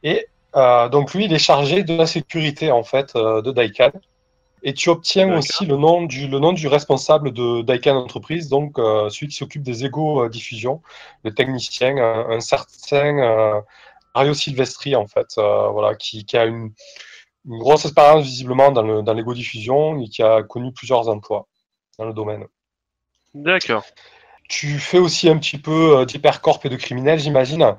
Et 0.02 0.26
donc, 0.90 1.14
lui, 1.14 1.26
il 1.26 1.32
est 1.32 1.38
chargé 1.38 1.84
de 1.84 1.94
la 1.94 2.06
sécurité, 2.06 2.72
en 2.72 2.82
fait, 2.82 3.14
de 3.14 3.52
Daikan. 3.52 3.92
Et 4.68 4.74
tu 4.74 4.90
obtiens 4.90 5.28
aussi 5.38 5.64
le 5.64 5.76
nom 5.76 6.02
du, 6.02 6.26
le 6.28 6.40
nom 6.40 6.52
du 6.52 6.66
responsable 6.66 7.32
de 7.32 7.62
Daikan 7.62 7.96
Entreprise, 7.96 8.48
donc 8.48 8.78
euh, 8.78 9.08
celui 9.10 9.28
qui 9.28 9.36
s'occupe 9.36 9.62
des 9.62 9.84
égaux 9.84 10.24
euh, 10.24 10.28
diffusion, 10.28 10.82
le 11.22 11.32
technicien, 11.32 11.96
un, 11.96 12.30
un 12.30 12.40
certain 12.40 13.16
euh, 13.18 13.60
Mario 14.14 14.34
Silvestri, 14.34 14.96
en 14.96 15.06
fait, 15.06 15.28
euh, 15.38 15.68
voilà, 15.68 15.94
qui, 15.94 16.24
qui 16.26 16.36
a 16.36 16.44
une, 16.46 16.72
une 17.48 17.58
grosse 17.58 17.84
expérience 17.84 18.24
visiblement 18.24 18.72
dans 18.72 18.82
le- 18.82 19.02
dans 19.02 19.14
l'égo 19.14 19.34
diffusion 19.34 20.00
et 20.00 20.08
qui 20.08 20.22
a 20.22 20.42
connu 20.42 20.72
plusieurs 20.72 21.08
emplois 21.08 21.46
dans 21.98 22.06
le 22.06 22.12
domaine. 22.12 22.44
D'accord. 23.34 23.84
Tu 24.48 24.78
fais 24.78 24.98
aussi 24.98 25.28
un 25.28 25.38
petit 25.38 25.58
peu 25.58 25.98
euh, 25.98 26.04
d'hypercorp 26.04 26.60
et 26.64 26.68
de 26.68 26.76
criminel, 26.76 27.18
j'imagine, 27.20 27.76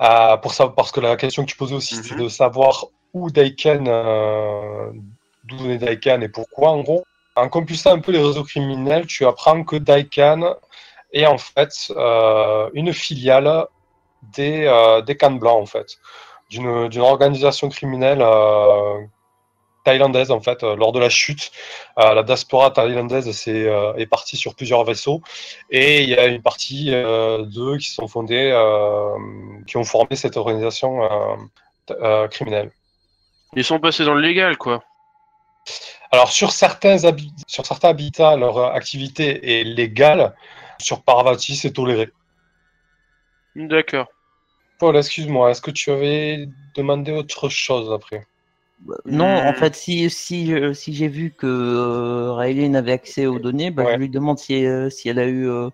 euh, 0.00 0.36
pour 0.38 0.52
ça, 0.54 0.68
parce 0.68 0.92
que 0.92 1.00
la 1.00 1.16
question 1.16 1.44
que 1.44 1.50
tu 1.50 1.56
posais 1.56 1.74
aussi, 1.74 1.96
Mhm. 1.96 2.02
c'est 2.04 2.16
de 2.16 2.28
savoir 2.28 2.86
où 3.14 3.30
Daiken, 3.30 3.88
euh, 3.88 4.92
d'où 5.48 5.58
venait 5.58 5.78
Daiken 5.78 6.22
et 6.22 6.28
pourquoi, 6.28 6.70
en 6.70 6.80
gros. 6.80 7.04
En 7.36 7.48
compulsant 7.48 7.92
un 7.92 8.00
peu 8.00 8.12
les 8.12 8.22
réseaux 8.22 8.44
criminels, 8.44 9.06
tu 9.06 9.24
apprends 9.26 9.64
que 9.64 9.76
Daiken 9.76 10.44
est 11.12 11.26
en 11.26 11.38
fait 11.38 11.92
euh, 11.96 12.68
une 12.74 12.92
filiale 12.92 13.66
des, 14.22 14.64
euh, 14.66 15.02
des 15.02 15.16
Cannes 15.16 15.38
Blancs, 15.38 15.62
en 15.62 15.66
fait, 15.66 15.98
d'une 16.50 17.00
organisation 17.00 17.68
criminelle 17.68 18.20
euh, 18.20 19.00
thaïlandaise, 19.84 20.30
en 20.30 20.40
fait, 20.40 20.62
lors 20.62 20.92
de 20.92 20.98
la 20.98 21.08
chute. 21.08 21.50
la 21.96 22.22
diaspora 22.22 22.70
thaïlandaise 22.70 23.28
euh, 23.48 23.94
est 23.94 24.06
partie 24.06 24.36
sur 24.36 24.54
plusieurs 24.54 24.84
vaisseaux 24.84 25.22
et 25.70 26.02
il 26.02 26.10
y 26.10 26.16
a 26.16 26.26
une 26.26 26.42
partie 26.42 26.90
d'eux 26.90 27.76
qui 27.78 27.90
sont 27.90 28.08
fondés, 28.08 28.50
qui 29.66 29.76
ont 29.76 29.84
formé 29.84 30.16
cette 30.16 30.36
organisation 30.36 31.00
criminelle. 32.30 32.70
Ils 33.56 33.64
sont 33.64 33.80
passés 33.80 34.04
dans 34.04 34.14
le 34.14 34.20
légal, 34.20 34.58
quoi. 34.58 34.84
Alors 36.10 36.32
sur 36.32 36.52
certains, 36.52 36.96
habi- 36.96 37.32
sur 37.46 37.66
certains 37.66 37.90
habitats, 37.90 38.36
leur 38.36 38.56
euh, 38.58 38.70
activité 38.72 39.60
est 39.60 39.64
légale. 39.64 40.34
Sur 40.80 41.02
Parvati, 41.02 41.56
c'est 41.56 41.72
toléré. 41.72 42.10
D'accord. 43.56 44.06
Paul, 44.78 44.96
excuse-moi, 44.96 45.50
est-ce 45.50 45.60
que 45.60 45.72
tu 45.72 45.90
avais 45.90 46.48
demandé 46.74 47.12
autre 47.12 47.48
chose 47.48 47.92
après? 47.92 48.26
Non, 49.06 49.26
en 49.26 49.52
fait, 49.52 49.74
si, 49.74 50.08
si, 50.08 50.54
euh, 50.54 50.72
si 50.72 50.94
j'ai 50.94 51.08
vu 51.08 51.32
que 51.32 51.46
euh, 51.46 52.32
Raylene 52.32 52.76
avait 52.76 52.92
accès 52.92 53.26
aux 53.26 53.40
données, 53.40 53.72
bah, 53.72 53.84
Ouais. 53.84 53.94
je 53.94 53.98
lui 53.98 54.08
demande 54.08 54.38
si, 54.38 54.64
euh, 54.64 54.88
si 54.88 55.08
elle 55.08 55.18
a 55.18 55.26
eu. 55.26 55.48
euh, 55.48 55.68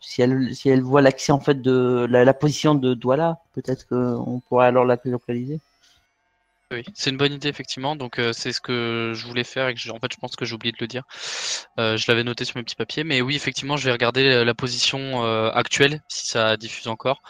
si 0.00 0.22
elle, 0.22 0.54
si 0.54 0.68
elle 0.68 0.82
voit 0.82 1.02
l'accès 1.02 1.32
en 1.32 1.40
fait 1.40 1.60
de 1.60 2.06
la, 2.08 2.24
la 2.24 2.34
position 2.34 2.74
de 2.74 2.94
Douala, 2.94 3.38
peut-être 3.54 3.88
qu'on 3.88 4.40
pourrait 4.48 4.66
alors 4.66 4.84
la 4.84 4.98
localiser. 5.04 5.60
Oui, 6.72 6.82
c'est 6.94 7.10
une 7.10 7.16
bonne 7.16 7.32
idée 7.32 7.48
effectivement. 7.48 7.94
Donc 7.94 8.18
euh, 8.18 8.32
c'est 8.32 8.52
ce 8.52 8.60
que 8.60 9.12
je 9.14 9.24
voulais 9.26 9.44
faire 9.44 9.68
et 9.68 9.74
que 9.74 9.90
en 9.90 10.00
fait 10.00 10.12
je 10.12 10.16
pense 10.18 10.34
que 10.34 10.44
j'ai 10.44 10.54
oublié 10.54 10.72
de 10.72 10.78
le 10.80 10.88
dire. 10.88 11.04
Euh, 11.78 11.96
je 11.96 12.06
l'avais 12.08 12.24
noté 12.24 12.44
sur 12.44 12.56
mes 12.56 12.64
petits 12.64 12.74
papiers, 12.74 13.04
mais 13.04 13.20
oui 13.20 13.36
effectivement 13.36 13.76
je 13.76 13.84
vais 13.84 13.92
regarder 13.92 14.28
la- 14.28 14.44
la 14.44 14.54
position 14.54 15.24
euh, 15.24 15.48
actuelle 15.52 16.02
si 16.08 16.26
ça 16.26 16.56
diffuse 16.56 16.88
encore 16.88 17.22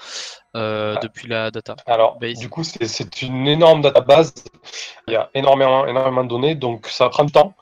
euh, 0.54 0.94
Ah. 0.96 1.00
depuis 1.02 1.28
la 1.28 1.50
data. 1.50 1.76
Alors, 1.84 2.18
Base. 2.18 2.38
du 2.38 2.48
coup, 2.48 2.64
c'est- 2.64 3.20
une 3.20 3.46
énorme 3.46 3.82
database. 3.82 4.32
Il 5.06 5.12
y 5.12 5.16
a 5.16 5.28
énormément, 5.34 5.86
énormément 5.86 6.24
de 6.24 6.28
données, 6.30 6.54
donc 6.54 6.86
ça 6.86 7.10
prend 7.10 7.24
du 7.24 7.32
temps 7.32 7.54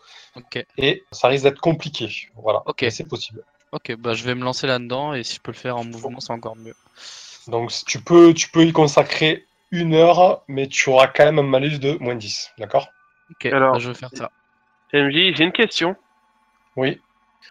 et 0.78 1.02
ça 1.10 1.26
risque 1.26 1.42
d'être 1.42 1.60
compliqué. 1.60 2.28
Voilà, 2.36 2.62
Ok. 2.66 2.84
c'est 2.90 3.08
possible. 3.08 3.42
ok, 3.72 3.96
bah 3.96 4.14
je 4.14 4.22
vais 4.22 4.36
me 4.36 4.44
lancer 4.44 4.68
là-dedans 4.68 5.12
et 5.14 5.24
si 5.24 5.34
je 5.34 5.40
peux 5.40 5.50
le 5.50 5.56
faire 5.56 5.76
en 5.76 5.84
mouvement 5.84 6.20
c'est 6.20 6.32
encore 6.32 6.54
mieux. 6.54 6.74
Donc, 7.48 7.72
tu 7.84 8.00
peux, 8.00 8.32
tu 8.32 8.48
peux 8.48 8.64
y 8.64 8.72
consacrer 8.72 9.48
une 9.70 9.94
heure, 9.94 10.42
mais 10.48 10.68
tu 10.68 10.88
auras 10.90 11.06
quand 11.08 11.24
même 11.24 11.38
un 11.38 11.42
malus 11.42 11.78
de 11.78 11.96
moins 12.00 12.14
10. 12.14 12.52
D'accord? 12.58 12.88
Ok, 13.30 13.46
Alors- 13.46 13.72
bah, 13.72 13.78
je 13.78 13.88
vais 13.88 13.94
faire 13.94 14.10
ça. 14.12 14.30
MJ, 14.92 15.34
j'ai 15.34 15.44
une 15.44 15.52
question. 15.52 15.96
Oui. 16.76 17.00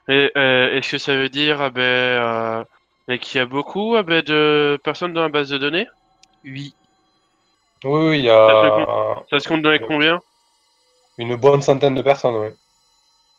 Euh, 0.09 0.77
Est-ce 0.77 0.91
que 0.91 0.97
ça 0.97 1.15
veut 1.15 1.29
dire 1.29 1.61
ah 1.61 1.69
ben, 1.69 1.81
euh, 1.81 3.17
qu'il 3.17 3.37
y 3.37 3.41
a 3.41 3.45
beaucoup 3.45 3.95
ah 3.95 4.03
ben, 4.03 4.21
de 4.21 4.79
personnes 4.83 5.13
dans 5.13 5.21
la 5.21 5.29
base 5.29 5.49
de 5.49 5.57
données? 5.57 5.87
Oui, 6.45 6.73
Oui, 7.83 8.09
oui, 8.09 8.19
il 8.19 8.25
y 8.25 8.29
a 8.29 9.15
Ça 9.29 9.39
se 9.39 9.47
compte 9.47 9.61
dans 9.61 9.71
les 9.71 9.79
combien? 9.79 10.21
Une 11.17 11.35
bonne 11.35 11.61
centaine 11.61 11.95
de 11.95 12.01
personnes. 12.01 12.35
Oui. 12.35 12.49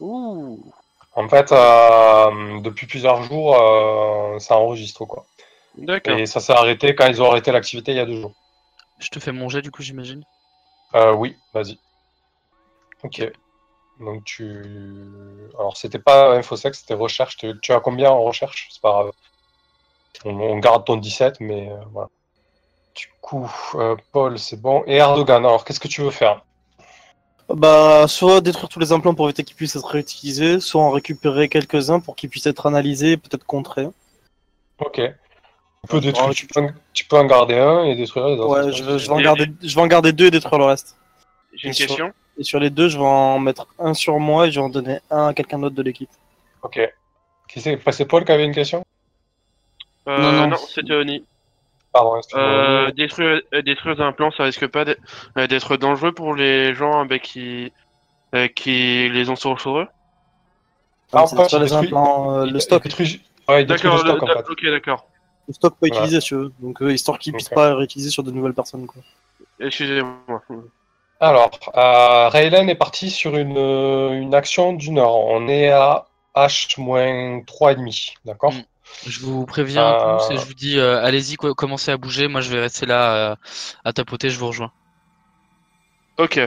Ouh. 0.00 0.72
En 1.16 1.28
fait, 1.28 1.52
euh, 1.52 2.60
depuis 2.60 2.86
plusieurs 2.86 3.22
jours, 3.22 3.56
euh, 3.56 4.38
ça 4.38 4.56
enregistre 4.56 5.04
quoi. 5.04 5.24
D'accord. 5.76 6.18
Et 6.18 6.26
ça 6.26 6.40
s'est 6.40 6.52
arrêté 6.52 6.94
quand 6.94 7.06
ils 7.06 7.22
ont 7.22 7.30
arrêté 7.30 7.52
l'activité 7.52 7.92
il 7.92 7.96
y 7.96 8.00
a 8.00 8.06
deux 8.06 8.20
jours. 8.20 8.32
Je 9.04 9.10
te 9.10 9.20
fais 9.20 9.32
mon 9.32 9.48
jet 9.48 9.62
du 9.62 9.70
coup 9.70 9.82
j'imagine. 9.82 10.24
Euh, 10.94 11.12
oui, 11.12 11.36
vas-y. 11.52 11.78
Ok. 13.02 13.30
Donc 14.00 14.24
tu. 14.24 14.62
Alors 15.58 15.76
c'était 15.76 15.98
pas 15.98 16.36
InfoSec, 16.36 16.74
c'était 16.74 16.94
recherche. 16.94 17.36
Tu, 17.36 17.52
tu 17.60 17.72
as 17.72 17.80
combien 17.80 18.10
en 18.10 18.22
recherche? 18.22 18.68
C'est 18.72 18.82
pas 18.82 18.92
grave. 18.92 19.12
On, 20.24 20.38
on 20.38 20.58
garde 20.58 20.84
ton 20.84 20.96
17, 20.96 21.40
mais 21.40 21.70
euh, 21.70 21.76
voilà. 21.92 22.08
Du 22.94 23.08
coup, 23.20 23.50
euh, 23.74 23.96
Paul, 24.12 24.38
c'est 24.38 24.60
bon. 24.60 24.84
Et 24.86 24.96
Erdogan, 24.96 25.44
alors 25.44 25.64
qu'est-ce 25.64 25.80
que 25.80 25.88
tu 25.88 26.02
veux 26.02 26.10
faire? 26.10 26.44
Bah, 27.48 28.06
soit 28.08 28.40
détruire 28.40 28.68
tous 28.68 28.80
les 28.80 28.92
implants 28.92 29.14
pour 29.14 29.26
éviter 29.26 29.44
qu'ils 29.44 29.56
puissent 29.56 29.76
être 29.76 29.86
réutilisés, 29.86 30.60
soit 30.60 30.82
en 30.82 30.90
récupérer 30.90 31.48
quelques-uns 31.48 32.00
pour 32.00 32.16
qu'ils 32.16 32.30
puissent 32.30 32.46
être 32.46 32.66
analysés 32.66 33.12
et 33.12 33.16
peut-être 33.16 33.44
contrés. 33.44 33.88
Ok. 34.78 35.00
Tu 35.84 35.88
peux, 35.90 36.00
détruire, 36.00 36.28
Ouais, 36.28 36.34
tu, 36.34 36.46
peux 36.46 36.60
en, 36.60 36.68
tu 36.92 37.04
peux 37.04 37.16
en 37.16 37.24
garder 37.26 37.58
un 37.58 37.84
et 37.84 37.94
détruire 37.94 38.26
les 38.28 38.34
autres. 38.36 38.48
Ouais, 38.66 38.72
je 38.72 38.82
vais, 38.84 38.98
je 38.98 39.06
vais 39.06 39.12
en 39.12 39.20
garder, 39.20 39.46
je 39.62 39.74
vais 39.74 39.80
en 39.80 39.86
garder 39.86 40.12
deux 40.12 40.26
et 40.26 40.30
détruire 40.30 40.58
le 40.58 40.64
reste. 40.66 40.96
J'ai 41.54 41.68
une 41.68 41.74
question. 41.74 42.12
Et 42.38 42.42
sur 42.42 42.58
les 42.58 42.70
deux, 42.70 42.88
je 42.88 42.96
vais 42.98 43.04
en 43.04 43.38
mettre 43.38 43.66
un 43.78 43.94
sur 43.94 44.18
moi 44.18 44.46
et 44.46 44.50
je 44.50 44.58
vais 44.60 44.64
en 44.64 44.70
donner 44.70 44.98
un 45.10 45.28
à 45.28 45.34
quelqu'un 45.34 45.58
d'autre 45.58 45.74
de 45.76 45.82
l'équipe. 45.82 46.10
Ok. 46.62 46.80
Qui 47.48 47.60
c'est? 47.60 47.78
C'est 47.92 48.06
Paul 48.06 48.24
qui 48.24 48.32
avait 48.32 48.44
une 48.44 48.54
question? 48.54 48.82
Euh, 50.08 50.18
Non, 50.18 50.32
non, 50.32 50.48
non. 50.48 50.56
c'était 50.56 50.94
Oni. 50.94 51.24
Pardon, 51.92 52.16
excuse-moi. 52.16 52.44
Euh, 52.50 52.90
détruire, 52.90 53.40
euh, 53.52 53.62
détruire 53.62 54.00
un 54.00 54.12
plan, 54.12 54.30
ça 54.32 54.44
risque 54.44 54.66
pas 54.66 54.84
d'être 54.84 55.72
euh, 55.72 55.76
dangereux 55.76 56.12
pour 56.12 56.34
les 56.34 56.74
gens 56.74 57.02
euh, 57.02 57.04
ben, 57.04 57.20
qui, 57.20 57.72
qui 58.56 59.08
les 59.10 59.28
ont 59.30 59.36
sur 59.36 59.78
eux? 59.78 59.86
Ah, 61.12 61.26
c'est 61.26 61.38
en 61.38 61.42
fait, 61.42 61.48
sur 61.50 61.58
il 61.58 61.64
les 61.64 61.72
implants, 61.72 62.34
euh, 62.40 62.46
le 62.46 62.58
stock. 62.58 62.82
détruit- 62.82 63.20
Ouais, 63.46 63.64
D'accord, 63.64 64.00
stock 64.00 64.22
en 64.22 64.26
le- 64.26 64.32
fait. 64.32 64.50
ok, 64.50 64.64
d'accord. 64.66 65.06
Le 65.48 65.54
stock 65.54 65.74
pas 65.74 65.86
Voilà. 65.88 65.96
utilisé, 65.96 66.20
si 66.20 66.28
tu 66.28 66.34
veux. 66.36 66.52
Donc, 66.60 66.80
euh, 66.82 66.92
histoire 66.92 67.18
qu'ils 67.18 67.32
puissent 67.32 67.48
pas 67.50 67.74
réutiliser 67.74 68.10
sur 68.10 68.22
de 68.22 68.30
nouvelles 68.30 68.54
personnes. 68.54 68.86
Quoi. 68.86 69.02
Excusez-moi. 69.60 70.42
Alors, 71.20 71.50
euh, 71.76 72.28
Raylan 72.28 72.66
est 72.68 72.74
parti 72.74 73.10
sur 73.10 73.36
une, 73.36 73.56
euh, 73.56 74.10
une 74.12 74.34
action 74.34 74.72
d'une 74.72 74.98
heure. 74.98 75.14
On 75.14 75.46
est 75.48 75.68
à 75.70 76.06
H-3,5, 76.34 78.14
d'accord? 78.24 78.52
Mm. 78.52 78.62
Je 79.06 79.20
vous 79.20 79.44
préviens 79.46 79.86
Euh, 79.94 80.18
tous 80.18 80.32
et 80.32 80.36
je 80.36 80.44
vous 80.46 80.54
dis 80.54 80.78
euh, 80.78 81.02
allez-y 81.02 81.36
co- 81.36 81.54
commencez 81.54 81.90
à 81.90 81.96
bouger, 81.96 82.28
moi 82.28 82.40
je 82.42 82.50
vais 82.50 82.60
rester 82.60 82.86
là 82.86 83.32
euh, 83.32 83.36
à 83.84 83.92
tapoter, 83.92 84.28
je 84.30 84.38
vous 84.38 84.46
rejoins. 84.48 84.70
Ok. 86.18 86.38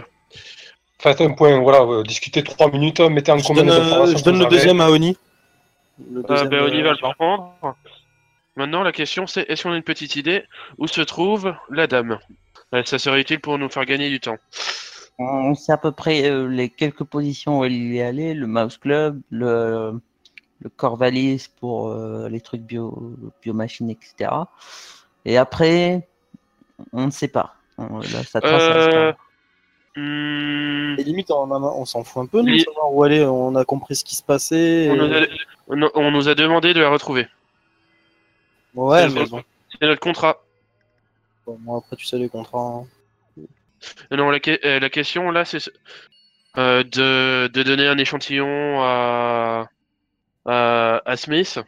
Faites 1.00 1.22
un 1.22 1.32
point, 1.34 1.60
voilà, 1.60 1.82
euh, 1.82 2.04
discutez 2.04 2.44
3 2.44 2.70
minutes, 2.72 3.00
mettez 3.02 3.32
en 3.32 3.38
Je 3.40 3.48
commun 3.48 3.64
donne, 3.66 4.18
je 4.18 4.24
donne 4.24 4.40
le 4.40 4.46
deuxième 4.46 4.82
à 4.82 4.90
Oni. 4.90 5.18
Le 6.12 6.20
Euh, 6.20 6.24
deuxième, 6.24 6.50
ben, 6.50 6.64
Oni 6.64 6.82
va 6.84 6.92
le 6.92 6.98
prendre. 7.16 7.54
Maintenant, 8.58 8.84
la 8.84 8.92
question 8.92 9.28
c'est 9.28 9.50
est-ce 9.50 9.64
qu'on 9.64 9.72
a 9.72 9.78
une 9.78 9.84
petite 9.84 10.16
idée 10.18 10.44
où 10.80 10.88
se 10.88 11.02
trouve 11.02 11.54
la 11.70 11.88
dame? 11.88 12.18
Euh, 12.74 12.82
Ça 12.86 13.00
serait 13.00 13.22
utile 13.22 13.40
pour 13.40 13.58
nous 13.58 13.70
faire 13.70 13.86
gagner 13.86 14.10
du 14.10 14.20
temps. 14.20 14.38
On 15.20 15.56
sait 15.56 15.72
à 15.72 15.78
peu 15.78 15.92
près 15.92 16.30
euh, 16.30 16.48
les 16.48 16.68
quelques 16.70 17.04
positions 17.04 17.60
où 17.60 17.66
il 17.66 17.96
est 17.96 18.04
allé, 18.04 18.34
le 18.34 18.46
Mouse 18.48 18.78
Club, 18.78 19.20
le, 19.32 19.94
le 20.62 20.70
Corvalis 20.70 21.48
pour 21.60 21.90
euh, 21.90 22.28
les 22.30 22.42
trucs 22.42 22.62
bio, 22.62 23.14
biomachines, 23.42 23.90
etc. 23.90 24.32
Et 25.26 25.38
après, 25.38 26.08
on 26.94 27.06
ne 27.06 27.12
sait 27.12 27.28
pas. 27.30 27.56
On, 27.78 28.00
là, 28.00 28.24
sa 28.24 28.42
trace 28.42 28.64
Euh, 28.64 29.14
Hmm, 30.00 30.94
Et 31.00 31.04
limite, 31.04 31.32
on, 31.32 31.86
s'en 31.86 32.04
fout 32.04 32.22
un 32.22 32.26
peu, 32.28 32.44
nous, 32.44 32.60
savoir 32.60 32.94
où 32.94 33.02
aller. 33.04 33.24
On 33.26 33.56
a 33.56 33.66
compris 33.66 33.96
ce 33.96 34.04
qui 34.04 34.16
se 34.16 34.22
passait. 34.22 34.88
on, 34.92 34.94
et- 34.94 34.98
nous 34.98 35.84
a, 35.84 35.88
on- 35.88 35.92
on 35.96 36.12
nous 36.12 36.30
a 36.30 36.36
demandé 36.36 36.76
de 36.76 36.80
la 36.82 36.90
retrouver. 36.90 37.26
Ouais, 38.78 39.10
C'est 39.10 39.16
mais 39.16 39.26
bon. 39.26 39.44
C'est 39.72 39.88
notre 39.88 40.00
contrat. 40.00 40.42
Bon, 41.46 41.58
moi, 41.62 41.80
après, 41.80 41.96
tu 41.96 42.06
sais, 42.06 42.18
les 42.18 42.30
contrats. 42.30 42.60
hein. 42.84 42.88
Non, 44.12 44.30
la, 44.32 44.40
que- 44.40 44.60
euh, 44.66 44.80
la 44.80 44.90
question 44.90 45.32
là, 45.32 45.46
c'est 45.46 45.60
euh, 46.58 46.84
de, 46.84 47.48
de 47.54 47.64
donner 47.64 47.88
un 47.88 47.98
échantillon 47.98 48.82
à, 48.82 49.70
à, 50.46 51.02
à 51.06 51.18
Smith. 51.18 51.60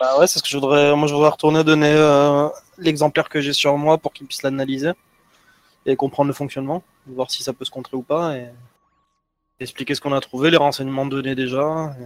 Bah 0.00 0.18
ouais, 0.18 0.26
c'est 0.26 0.38
ce 0.38 0.42
que 0.44 0.48
je 0.50 0.56
voudrais. 0.58 0.94
Moi, 0.96 1.08
je 1.08 1.14
voudrais 1.14 1.30
retourner 1.30 1.64
donner 1.64 1.92
euh, 1.94 2.48
l'exemplaire 2.78 3.28
que 3.28 3.40
j'ai 3.40 3.52
sur 3.52 3.76
moi 3.78 3.98
pour 3.98 4.12
qu'il 4.12 4.26
puisse 4.26 4.42
l'analyser 4.42 4.92
et 5.86 5.96
comprendre 5.96 6.28
le 6.28 6.34
fonctionnement, 6.34 6.82
voir 7.06 7.30
si 7.30 7.42
ça 7.42 7.52
peut 7.52 7.64
se 7.64 7.70
contrer 7.70 7.96
ou 7.96 8.02
pas, 8.02 8.36
et 8.36 8.48
expliquer 9.60 9.94
ce 9.94 10.00
qu'on 10.00 10.12
a 10.12 10.20
trouvé, 10.20 10.50
les 10.50 10.56
renseignements 10.56 11.06
donnés 11.06 11.34
déjà, 11.34 11.94
et- 12.00 12.04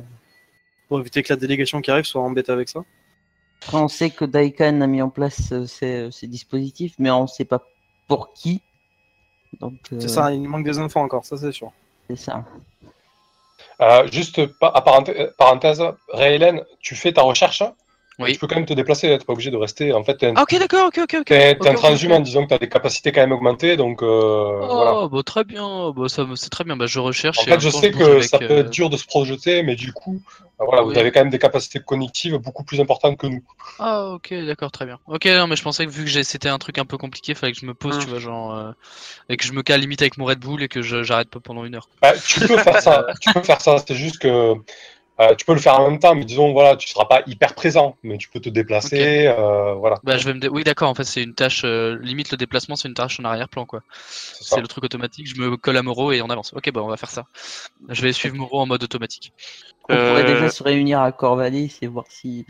pour 0.89 1.01
éviter 1.01 1.23
que 1.23 1.33
la 1.33 1.37
délégation 1.39 1.81
qui 1.81 1.91
arrive 1.91 2.05
soit 2.05 2.23
embêtée 2.23 2.53
avec 2.53 2.69
ça. 2.69 2.81
Après, 3.63 3.77
on 3.77 3.89
sait 3.89 4.11
que 4.11 4.25
Daikan 4.25 4.81
a 4.81 4.87
mis 4.87 5.03
en 5.03 5.11
place 5.11 5.53
euh, 5.53 5.67
ces, 5.67 6.11
ces 6.11 6.27
dispositifs, 6.27 6.95
mais 6.99 7.11
on 7.11 7.23
ne 7.23 7.27
sait 7.27 7.45
pas 7.45 7.63
pour 8.09 8.33
qui. 8.33 8.63
Donc, 9.61 9.75
euh, 9.93 10.01
C'est 10.01 10.09
ça, 10.09 10.33
il 10.33 10.43
manque 10.49 10.65
des 10.65 10.79
infos 10.79 11.01
encore, 11.01 11.25
ça 11.25 11.37
c'est 11.37 11.53
sûr. 11.53 11.73
C'est 12.09 12.17
ça. 12.17 12.45
Euh, 13.81 14.07
juste 14.11 14.41
à 14.61 14.81
parenthèse, 14.83 15.81
euh, 15.81 15.93
Raylan, 16.09 16.61
tu 16.81 16.95
fais 16.95 17.13
ta 17.13 17.23
recherche? 17.23 17.63
Oui. 18.19 18.33
Tu 18.35 18.39
peux 18.39 18.47
quand 18.47 18.57
même 18.57 18.67
te 18.67 18.75
déplacer, 18.75 19.09
t'es 19.19 19.25
pas 19.25 19.33
obligé 19.33 19.51
de 19.51 19.57
rester. 19.57 19.93
En 19.93 20.05
fait, 20.05 20.17
t'es 20.17 20.27
un, 20.27 20.35
Ah, 20.35 20.43
ok 20.43 20.59
d'accord, 20.59 20.87
ok 20.89 20.99
ok 21.05 21.09
t'es- 21.25 21.55
Ok, 21.55 21.61
t'es 21.61 21.69
un 21.69 21.75
ok, 21.75 21.77
transhumant, 21.77 22.17
ok. 22.19 22.25
disons 22.25 22.45
que 22.45 22.49
t'as 22.49 22.59
des 22.59 22.69
capacités 22.69 23.13
quand 23.13 23.21
même 23.21 23.33
augmentées, 23.33 23.77
donc 23.77 24.03
euh, 24.03 24.07
Oh 24.63 24.75
voilà. 24.75 25.09
bah, 25.09 25.23
très 25.23 25.45
bien, 25.45 25.91
bah, 25.93 26.09
ça 26.09 26.27
c'est 26.37 26.51
très 26.51 26.65
bien, 26.65 26.77
bah, 26.77 26.87
je 26.87 26.99
recherche. 26.99 27.39
En 27.39 27.45
fait, 27.45 27.61
je 27.61 27.71
temps, 27.71 27.79
sais 27.81 27.91
que 27.93 28.03
avec, 28.03 28.23
ça 28.23 28.39
peut 28.39 28.53
euh, 28.55 28.61
être 28.61 28.71
dur 28.71 28.91
de 28.91 28.97
se 28.97 29.05
projeter, 29.07 29.63
mais 29.63 29.75
du 29.77 29.93
coup, 29.93 30.21
euh, 30.61 30.65
voilà, 30.67 30.83
vous 30.83 30.97
avez 30.99 31.11
quand 31.13 31.21
même 31.21 31.31
des 31.31 31.39
capacités 31.39 31.81
cognitives 31.81 32.37
beaucoup 32.39 32.65
plus 32.65 32.81
importantes 32.81 33.17
que 33.17 33.27
nous. 33.27 33.43
Ah 33.79 34.11
ok 34.11 34.35
d'accord 34.47 34.71
très 34.71 34.85
bien. 34.85 34.99
Ok 35.07 35.25
non 35.25 35.47
mais 35.47 35.57
je 35.57 35.63
pensais 35.63 35.87
que 35.87 35.91
vu 35.91 36.05
que 36.05 36.23
c'était 36.23 36.51
un 36.51 36.59
truc 36.59 36.77
un 36.79 36.85
peu 36.85 36.99
compliqué, 36.99 37.35
fallait 37.35 37.53
que 37.53 37.59
je 37.61 37.65
me 37.67 37.73
pose 37.75 37.97
Hum. 37.97 38.01
tu 38.03 38.11
vois 38.11 38.19
genre 38.19 38.55
euh, 38.55 38.73
et 39.31 39.37
que 39.39 39.45
je 39.45 39.53
me 39.53 39.63
cale 39.63 39.81
limite 39.81 40.03
avec 40.03 40.19
mon 40.19 40.27
Red 40.27 40.41
Bull 40.41 40.63
et 40.63 40.69
que 40.69 40.83
je- 40.83 41.03
j'arrête 41.03 41.31
pas 41.31 41.41
pendant 41.41 41.65
une 41.65 41.77
heure. 41.77 41.89
Bah, 42.03 42.13
tu 42.19 42.41
peux 42.41 42.59
faire 42.59 42.81
ça, 42.81 43.07
tu 43.21 43.33
peux 43.33 43.43
faire 43.43 43.61
ça. 43.61 43.77
C'est 43.87 43.95
juste 43.95 44.19
que 44.19 44.55
euh, 45.21 45.35
tu 45.35 45.45
peux 45.45 45.53
le 45.55 45.61
faire 45.61 45.79
en 45.79 45.91
même 45.91 45.99
temps, 45.99 46.15
mais 46.15 46.25
disons 46.25 46.53
voilà, 46.53 46.77
tu 46.77 46.89
seras 46.89 47.05
pas 47.05 47.23
hyper 47.27 47.55
présent, 47.55 47.97
mais 48.03 48.17
tu 48.19 48.29
peux 48.29 48.41
te 48.41 48.49
déplacer, 48.49 49.27
euh, 49.27 49.75
voilà. 49.75 49.99
Bah 50.03 50.17
je 50.17 50.25
vais 50.27 50.35
me 50.35 50.41
dé- 50.41 50.49
oui 50.49 50.65
d'accord 50.65 50.89
en 50.89 50.95
fait 50.95 51.05
c'est 51.05 51.23
une 51.23 51.35
tâche 51.35 51.63
euh, 51.65 51.99
limite 52.01 52.31
le 52.31 52.37
déplacement 52.39 52.75
c'est 52.77 52.89
une 52.89 52.95
tâche 52.95 53.21
en 53.21 53.25
arrière-plan 53.25 53.67
quoi. 53.67 53.83
C'est 53.91 54.61
le 54.61 54.67
truc 54.67 54.85
automatique, 54.85 55.29
je 55.29 55.41
me 55.41 55.57
colle 55.57 55.77
à 55.77 55.83
Moreau 55.83 56.13
et 56.13 56.23
on 56.23 56.31
avance. 56.31 56.53
Ok 56.55 56.71
bah 56.73 56.81
on 56.83 56.89
va 56.89 56.97
faire 56.97 57.11
ça. 57.11 57.27
Je 57.89 58.01
vais 58.03 58.13
suivre 58.13 58.35
Moreau 58.37 58.61
en 58.61 58.67
mode 58.67 58.83
automatique. 58.83 59.33
On 59.89 59.97
pourrait 59.97 60.25
déjà 60.25 60.49
se 60.49 60.63
réunir 60.63 61.01
à 61.01 61.13
Corvalis 61.13 61.77
et 61.83 61.87
voir 61.87 62.07
si 62.09 62.47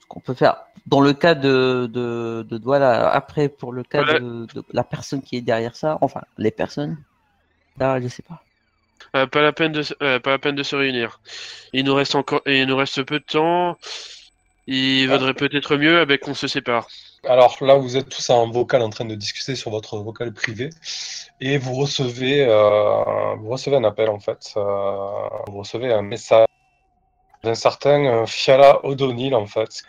ce 0.00 0.06
qu'on 0.08 0.20
peut 0.20 0.34
faire. 0.34 0.56
Dans 0.86 1.00
le 1.00 1.12
cas 1.12 1.34
de, 1.34 1.88
de, 1.92 2.46
de 2.48 2.60
voilà, 2.62 3.10
après 3.10 3.48
pour 3.48 3.72
le 3.72 3.82
cas 3.82 4.02
Voilà. 4.02 4.20
de, 4.20 4.46
de 4.54 4.64
la 4.72 4.84
personne 4.84 5.22
qui 5.22 5.36
est 5.36 5.40
derrière 5.42 5.76
ça, 5.76 5.98
enfin 6.00 6.22
les 6.38 6.50
personnes, 6.50 6.96
là 7.78 8.00
je 8.00 8.08
sais 8.08 8.22
pas. 8.22 8.42
Euh, 9.16 9.26
pas 9.26 9.42
la 9.42 9.52
peine 9.52 9.72
de 9.72 9.82
se- 9.82 9.94
euh, 10.02 10.18
pas 10.20 10.30
la 10.30 10.38
peine 10.38 10.54
de 10.56 10.62
se 10.62 10.76
réunir. 10.76 11.20
Il 11.72 11.84
nous 11.84 11.94
reste 11.94 12.14
encore 12.14 12.40
il 12.46 12.66
nous 12.66 12.76
reste 12.76 13.02
peu 13.02 13.18
de 13.18 13.24
temps. 13.24 13.76
Il 14.66 15.08
Ah. 15.10 15.12
vaudrait 15.12 15.34
peut-être 15.34 15.76
mieux 15.76 15.98
avec 16.00 16.20
qu'on 16.22 16.34
se 16.34 16.46
sépare. 16.46 16.86
Alors 17.28 17.56
là, 17.60 17.74
vous 17.74 17.96
êtes 17.96 18.08
tous 18.08 18.30
en 18.30 18.48
vocal 18.50 18.82
en 18.82 18.90
train 18.90 19.04
de 19.04 19.14
discuter 19.14 19.54
sur 19.56 19.70
votre 19.70 19.96
vocal 19.98 20.32
privé 20.32 20.70
et 21.40 21.58
vous 21.58 21.74
recevez, 21.74 22.44
euh, 22.48 23.34
vous 23.38 23.50
recevez 23.50 23.76
un 23.76 23.84
appel 23.84 24.08
en 24.08 24.18
fait. 24.20 24.52
Vous 24.56 25.58
recevez 25.58 25.92
un 25.92 26.02
message 26.02 26.46
d'un 27.44 27.54
certain 27.56 28.26
Fiala 28.26 28.84
O'Donnell 28.84 29.34
en 29.34 29.46
fait. 29.46 29.82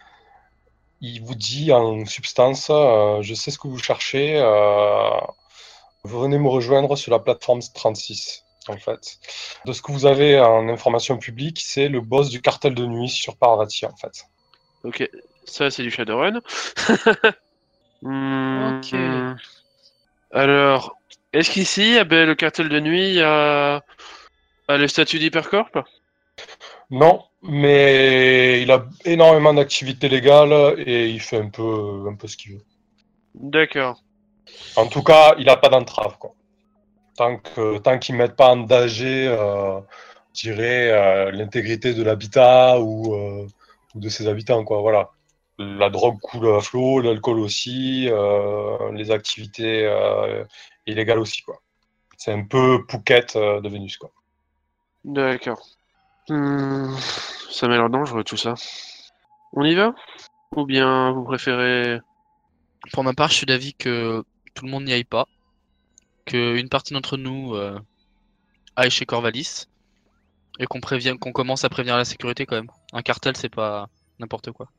Il 1.01 1.21
vous 1.21 1.35
dit 1.35 1.71
en 1.71 2.05
substance, 2.05 2.67
je 2.69 3.33
sais 3.35 3.51
ce 3.51 3.57
que 3.59 3.67
vous 3.67 3.77
cherchez. 3.79 4.39
vous 6.05 6.19
venez 6.19 6.37
me 6.37 6.49
rejoindre 6.49 6.95
sur 6.97 7.11
la 7.11 7.19
plateforme 7.19 7.61
36, 7.73 8.43
en 8.69 8.77
fait. 8.77 9.17
De 9.65 9.73
ce 9.73 9.81
que 9.81 9.91
vous 9.91 10.05
avez 10.05 10.39
en 10.39 10.67
information 10.69 11.17
publique, 11.17 11.61
c'est 11.63 11.89
le 11.89 12.01
boss 12.01 12.29
du 12.29 12.41
cartel 12.41 12.73
de 12.75 12.85
nuit 12.85 13.09
sur 13.09 13.37
Parvati, 13.37 13.85
en 13.85 13.95
fait. 13.95 14.25
Ok, 14.83 15.09
ça 15.45 15.69
c'est 15.71 15.83
du 15.83 15.91
Shadowrun. 15.91 16.41
Hmm, 18.05 18.79
Ok. 18.79 18.93
Alors, 20.31 20.97
est-ce 21.31 21.49
qu'ici, 21.51 21.95
ah 21.97 22.03
ben, 22.03 22.27
le 22.27 22.35
cartel 22.35 22.67
de 22.67 22.79
nuit 22.81 23.21
a, 23.21 23.81
a 24.67 24.77
le 24.77 24.87
statut 24.89 25.19
d'hypercorp? 25.19 25.69
Non, 26.89 27.23
mais 27.43 28.61
il 28.61 28.71
a 28.71 28.85
énormément 29.05 29.53
d'activités 29.53 30.09
légales 30.09 30.75
et 30.85 31.07
il 31.07 31.21
fait 31.21 31.37
un 31.37 31.49
peu, 31.49 32.05
un 32.09 32.15
peu 32.15 32.27
ce 32.27 32.35
qu'il 32.35 32.55
veut. 32.55 32.65
D'accord. 33.35 34.03
En 34.75 34.87
tout 34.87 35.01
cas, 35.01 35.35
il 35.37 35.45
n'a 35.45 35.55
pas 35.57 35.69
d'entrave, 35.69 36.17
quoi. 36.19 36.33
Tant 37.15 37.37
que 37.37 37.77
tant 37.77 37.99
qu'ils 37.99 38.15
mettent 38.15 38.35
pas 38.35 38.49
en 38.49 38.57
danger, 38.57 39.27
euh, 39.27 39.79
euh, 40.47 41.31
l'intégrité 41.31 41.93
de 41.93 42.03
l'habitat 42.03 42.79
ou, 42.79 43.13
euh, 43.13 43.47
ou 43.93 43.99
de 43.99 44.09
ses 44.09 44.27
habitants, 44.27 44.63
quoi. 44.63 44.81
Voilà. 44.81 45.11
La 45.59 45.91
drogue 45.91 46.19
coule 46.19 46.55
à 46.55 46.61
flot, 46.61 47.01
l'alcool 47.01 47.39
aussi, 47.39 48.07
euh, 48.09 48.91
les 48.93 49.11
activités 49.11 49.85
euh, 49.85 50.43
illégales 50.87 51.19
aussi, 51.19 51.43
quoi. 51.43 51.61
C'est 52.17 52.31
un 52.31 52.43
peu 52.43 52.83
Phuket 52.89 53.35
euh, 53.35 53.61
de 53.61 53.69
Vénus, 53.69 53.97
quoi. 53.97 54.11
D'accord. 55.03 55.61
Hmm, 56.29 56.95
ça 57.51 57.67
m'a 57.67 57.75
l'air 57.77 57.89
dangereux 57.89 58.23
tout 58.23 58.37
ça. 58.37 58.55
On 59.51 59.63
y 59.63 59.75
va? 59.75 59.93
Ou 60.55 60.65
bien 60.65 61.11
vous 61.11 61.23
préférez... 61.23 61.99
Pour 62.91 63.03
ma 63.03 63.13
part, 63.13 63.29
je 63.29 63.35
suis 63.35 63.45
d'avis 63.45 63.75
que 63.75 64.23
tout 64.55 64.65
le 64.65 64.71
monde 64.71 64.85
n'y 64.85 64.93
aille 64.93 65.03
pas. 65.03 65.27
Que 66.25 66.55
une 66.55 66.69
partie 66.69 66.93
d'entre 66.93 67.17
nous 67.17 67.55
euh, 67.55 67.77
aille 68.75 68.91
chez 68.91 69.05
Corvalis. 69.05 69.65
Et 70.59 70.65
qu'on 70.67 70.79
commence 71.31 71.63
à 71.63 71.69
prévenir 71.69 71.97
la 71.97 72.05
sécurité 72.05 72.45
quand 72.45 72.55
même. 72.55 72.69
Un 72.93 73.01
cartel, 73.01 73.35
c'est 73.35 73.49
pas 73.49 73.87
n'importe 74.19 74.51
quoi. 74.51 74.69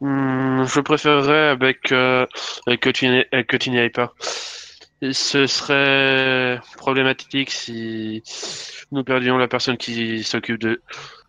Hmm, 0.00 0.64
je 0.64 0.80
préférerais 0.80 1.48
avec, 1.48 1.90
euh, 1.92 2.24
avec 2.66 2.80
que 2.80 2.90
tu 2.90 3.70
n'y 3.70 3.78
ailles 3.78 3.90
pas. 3.90 4.14
Et 5.02 5.12
Ce 5.12 5.46
serait 5.46 6.60
problématique 6.76 7.50
si 7.50 8.22
nous 8.92 9.02
perdions 9.02 9.38
la 9.38 9.48
personne 9.48 9.76
qui 9.76 10.22
s'occupe 10.22 10.58
de, 10.60 10.82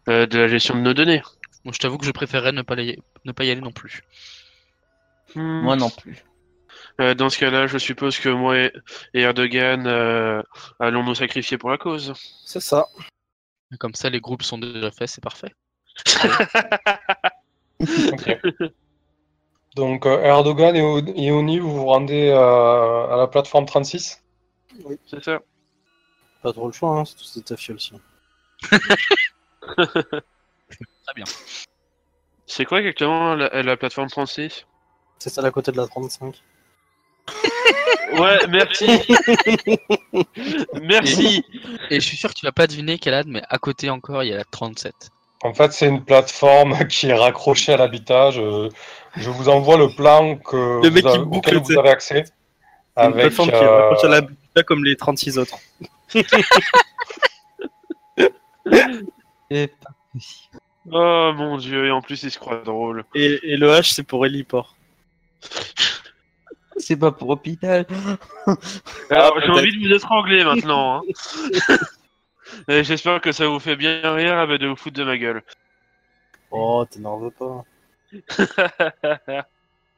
euh, 0.07 0.25
de 0.25 0.37
la 0.37 0.47
gestion 0.47 0.75
de 0.75 0.81
nos 0.81 0.93
données. 0.93 1.21
Donc 1.65 1.73
je 1.73 1.79
t'avoue 1.79 1.97
que 1.97 2.05
je 2.05 2.11
préférerais 2.11 2.51
ne 2.51 2.61
pas, 2.61 2.75
y- 2.81 2.97
ne 3.25 3.31
pas 3.31 3.43
y 3.43 3.51
aller 3.51 3.61
non 3.61 3.71
plus. 3.71 4.01
Moi 5.35 5.75
non 5.75 5.89
plus. 5.89 6.23
Euh, 7.00 7.13
dans 7.13 7.29
ce 7.29 7.38
cas-là, 7.39 7.67
je 7.67 7.77
suppose 7.77 8.19
que 8.19 8.29
moi 8.29 8.57
et 8.57 8.71
Erdogan 9.13 9.88
euh, 9.88 10.41
allons 10.79 11.03
nous 11.03 11.15
sacrifier 11.15 11.57
pour 11.57 11.69
la 11.71 11.77
cause. 11.77 12.13
C'est 12.45 12.60
ça. 12.60 12.86
Comme 13.79 13.95
ça, 13.95 14.10
les 14.10 14.19
groupes 14.19 14.43
sont 14.43 14.57
déjà 14.57 14.91
faits, 14.91 15.10
c'est 15.10 15.24
parfait. 15.24 15.53
Donc, 19.75 20.05
euh, 20.05 20.21
Erdogan 20.21 20.75
et, 20.75 20.81
O- 20.81 21.00
et 21.15 21.31
Oni, 21.31 21.60
vous 21.60 21.74
vous 21.74 21.86
rendez 21.86 22.27
euh, 22.29 23.07
à 23.07 23.15
la 23.17 23.27
plateforme 23.27 23.65
36 23.65 24.21
C'est 25.07 25.24
ça. 25.24 25.39
Pas 26.43 26.51
trop 26.51 26.67
le 26.67 26.74
choix, 26.74 26.89
hein, 27.00 27.05
c'est 27.05 27.15
tous 27.15 27.36
des 27.38 27.43
tafiels 27.43 27.77
aussi. 27.77 27.93
Très 29.77 31.13
bien. 31.15 31.25
C'est 32.45 32.65
quoi 32.65 32.79
exactement 32.79 33.36
la, 33.36 33.63
la 33.63 33.77
plateforme 33.77 34.10
française 34.10 34.65
C'est 35.19 35.29
ça 35.29 35.41
à 35.45 35.51
côté 35.51 35.71
de 35.71 35.77
la 35.77 35.88
35. 35.88 36.41
Ouais, 38.13 38.38
merci. 38.50 38.88
merci. 40.81 41.43
Et 41.89 42.00
je 42.00 42.05
suis 42.05 42.17
sûr 42.17 42.29
que 42.29 42.35
tu 42.39 42.45
vas 42.45 42.51
pas 42.51 42.67
deviner 42.67 42.97
quelle 43.00 43.13
âne, 43.13 43.27
mais 43.29 43.41
à 43.50 43.57
côté 43.57 43.89
encore, 43.89 44.24
il 44.24 44.29
y 44.29 44.33
a 44.33 44.37
la 44.37 44.44
37. 44.44 44.94
En 45.44 45.53
fait, 45.53 45.72
c'est 45.74 45.87
une 45.87 46.03
plateforme 46.03 46.77
qui 46.89 47.07
est 47.07 47.13
raccrochée 47.13 47.74
à 47.74 47.77
l'habitat. 47.77 48.31
Je, 48.31 48.70
je 49.15 49.29
vous 49.29 49.50
envoie 49.50 49.77
le 49.77 49.89
plan 49.96 50.35
que 50.37 50.81
Le 50.83 50.89
vous 50.89 51.07
avez- 51.07 51.20
boucle, 51.20 51.37
auquel 51.37 51.53
tu 51.55 51.59
vous 51.59 51.74
sais. 51.74 51.79
avez 51.79 51.89
accès. 51.89 52.24
C'est 52.25 53.03
une 53.05 53.13
Avec, 53.13 53.22
plateforme 53.22 53.50
qui 53.50 53.55
est 53.55 53.63
euh, 53.63 53.89
raccrochée 53.89 54.07
à 54.13 54.22
là 54.55 54.63
comme 54.63 54.83
les 54.83 54.96
36 54.98 55.37
autres. 55.37 55.57
Oh 60.91 61.31
mon 61.35 61.57
dieu, 61.57 61.85
et 61.87 61.91
en 61.91 62.01
plus 62.01 62.24
il 62.24 62.31
se 62.31 62.39
croit 62.39 62.61
drôle. 62.63 63.05
Et, 63.13 63.39
et 63.44 63.57
le 63.57 63.70
H, 63.70 63.94
c'est 63.94 64.03
pour 64.03 64.25
Heliport. 64.25 64.75
C'est 66.81 66.98
pas 66.98 67.11
pour 67.11 67.29
hôpital. 67.29 67.85
Alors, 69.09 69.39
j'ai 69.39 69.48
peut-être. 69.48 69.59
envie 69.59 69.77
de 69.77 69.87
vous 69.87 69.94
étrangler 69.94 70.44
maintenant. 70.44 71.01
Hein. 71.01 71.77
J'espère 72.83 73.22
que 73.22 73.31
ça 73.31 73.48
vous 73.48 73.59
fait 73.59 73.75
bien 73.75 74.13
rire 74.13 74.37
ah 74.37 74.46
bah, 74.46 74.57
de 74.57 74.67
vous 74.67 74.75
foutre 74.75 74.98
de 74.98 75.03
ma 75.03 75.17
gueule. 75.17 75.44
Oh, 76.51 76.85
t'énerve 76.89 77.31
pas. 77.31 77.63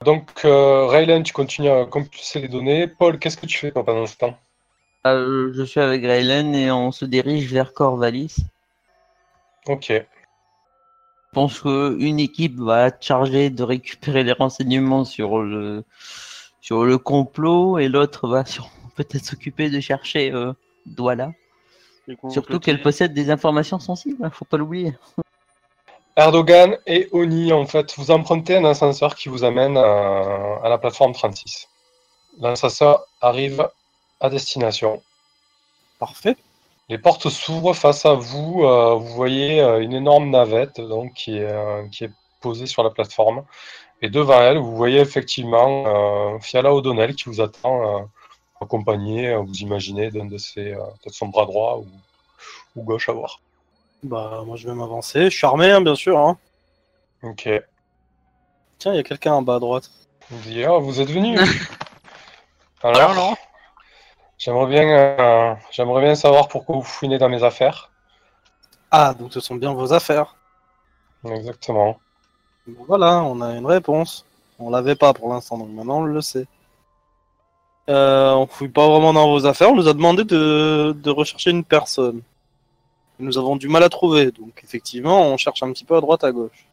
Donc, 0.06 0.30
euh, 0.46 0.86
Raylan, 0.88 1.24
tu 1.24 1.34
continues 1.34 1.70
à 1.70 1.86
compulser 1.86 2.42
les 2.42 2.48
données. 2.48 2.88
Paul, 2.88 3.18
qu'est-ce 3.18 3.38
que 3.38 3.46
tu 3.46 3.58
fais 3.58 3.72
pendant 3.72 4.06
ce 4.06 4.18
temps? 4.18 4.38
Euh, 5.08 5.52
je 5.54 5.64
suis 5.64 5.80
avec 5.80 6.04
Raylan 6.04 6.54
et 6.54 6.72
on 6.72 6.92
se 6.92 7.06
dirige 7.06 7.52
vers 7.52 7.74
Corvalis. 7.74 8.36
Ok. 9.68 9.88
Je 9.90 10.06
pense 11.34 11.62
qu'une 11.62 12.20
équipe 12.20 12.60
va 12.60 12.88
être 12.88 13.02
chargée 13.02 13.50
de 13.50 13.64
récupérer 13.64 14.24
les 14.24 14.34
renseignements 14.34 15.04
sur 15.04 15.42
le, 15.42 15.84
sur 16.64 16.86
le 16.86 16.98
complot 16.98 17.78
et 17.78 17.90
l'autre 17.90 18.28
va 18.28 18.46
peut-être 18.96 19.26
s'occuper 19.26 19.70
de 19.70 19.82
chercher 19.82 20.32
euh, 20.32 20.54
Douala. 20.86 21.34
Surtout 22.30 22.60
qu'elle 22.60 22.82
possède 22.82 23.14
des 23.14 23.30
informations 23.30 23.80
sensibles, 23.80 24.24
hein, 24.26 24.30
faut 24.30 24.46
pas 24.46 24.58
l'oublier. 24.58 24.94
Erdogan 26.16 26.78
et 26.86 27.10
Oni, 27.12 27.52
en 27.52 27.66
fait, 27.66 27.94
vous 27.98 28.12
empruntez 28.12 28.56
un 28.56 28.66
ascenseur 28.66 29.16
qui 29.16 29.30
vous 29.30 29.44
amène 29.44 29.78
à, 29.78 30.60
à 30.64 30.70
la 30.70 30.78
plateforme 30.78 31.14
36. 31.14 31.68
L'ascenseur 32.40 33.06
arrive 33.22 33.68
à 34.20 34.30
destination. 34.30 35.02
Parfait. 36.00 36.36
Les 36.90 36.98
portes 36.98 37.30
s'ouvrent 37.30 37.74
face 37.74 38.06
à 38.06 38.14
vous. 38.14 38.64
euh, 38.64 38.96
vous 38.96 39.14
voyez 39.14 39.62
euh, 39.62 39.82
une 39.82 39.94
énorme 39.94 40.30
navette 40.30 40.80
donc, 40.80 41.14
qui, 41.14 41.38
est, 41.38 41.50
euh, 41.50 41.88
qui 41.90 42.06
est 42.06 42.12
posée 42.42 42.68
sur 42.68 42.84
la 42.84 42.90
plateforme. 42.90 43.44
Et 44.04 44.10
devant 44.10 44.42
elle, 44.42 44.58
vous 44.58 44.76
voyez 44.76 45.00
effectivement 45.00 45.86
euh, 45.88 46.40
Fiala 46.42 46.74
O'Donnell 46.74 47.16
qui 47.16 47.30
vous 47.30 47.40
attend, 47.40 48.02
euh, 48.02 48.04
accompagné, 48.60 49.30
euh, 49.30 49.40
vous 49.40 49.56
imaginez, 49.60 50.12
d'un 50.12 50.26
de 50.26 50.38
ses, 50.38 50.74
euh, 50.74 50.84
peut-être 51.02 51.16
son 51.16 51.30
bras 51.30 51.46
droit 51.46 51.78
ou, 51.78 51.88
ou 52.76 52.84
gauche 52.84 53.08
à 53.08 53.14
voir. 53.14 53.40
Bah, 54.04 54.44
moi 54.46 54.58
je 54.58 54.68
vais 54.68 54.76
m'avancer. 54.76 55.30
Je 55.30 55.38
suis 55.38 55.48
armé, 55.48 55.72
hein, 55.72 55.80
bien 55.80 55.96
sûr. 55.96 56.20
Hein. 56.20 56.38
Ok. 57.24 57.50
Tiens, 58.78 58.92
il 58.92 58.98
y 58.98 59.00
a 59.00 59.04
quelqu'un 59.04 59.36
en 59.36 59.42
bas 59.42 59.56
à 59.56 59.60
droite. 59.60 59.90
Vous 60.30 60.50
dites, 60.50 60.66
ah, 60.68 60.80
vous 60.80 61.00
êtes 61.00 61.10
venu 61.10 61.40
Alors, 62.84 63.16
non 63.16 63.36
j'aimerais 64.38 64.68
bien, 64.68 64.90
euh, 64.90 65.56
j'aimerais 65.72 66.02
bien 66.02 66.16
savoir 66.16 66.50
pourquoi 66.50 66.76
vous 66.76 66.84
fouinez 66.84 67.18
dans 67.18 67.30
mes 67.30 67.44
affaires. 67.44 67.90
Ah, 68.92 69.14
donc 69.14 69.32
ce 69.32 69.40
sont 69.40 69.56
bien 69.56 69.74
vos 69.74 69.94
affaires. 69.94 70.36
Exactement. 71.24 71.98
Voilà, 72.68 73.24
on 73.24 73.42
a 73.42 73.56
une 73.56 73.66
réponse. 73.66 74.26
On 74.60 74.70
l'avait 74.70 74.96
pas 74.96 75.14
pour 75.14 75.30
l'instant, 75.34 75.58
donc 75.58 75.70
maintenant 75.70 76.00
on 76.00 76.04
le 76.04 76.22
sait. 76.22 76.46
Euh, 77.90 78.34
on 78.34 78.48
fouille 78.48 78.70
pas 78.70 78.88
vraiment 78.88 79.12
dans 79.12 79.30
vos 79.30 79.46
affaires. 79.46 79.72
On 79.72 79.76
nous 79.76 79.90
a 79.90 79.94
demandé 79.94 80.24
de, 80.24 80.96
de 80.98 81.10
rechercher 81.10 81.52
une 81.52 81.66
personne. 81.66 82.22
Nous 83.20 83.38
avons 83.38 83.56
du 83.58 83.68
mal 83.68 83.84
à 83.84 83.90
trouver, 83.90 84.32
donc 84.32 84.62
effectivement, 84.64 85.28
on 85.28 85.38
cherche 85.38 85.62
un 85.64 85.72
petit 85.72 85.86
peu 85.86 85.96
à 85.96 86.02
droite 86.02 86.24
à 86.24 86.32
gauche. 86.32 86.66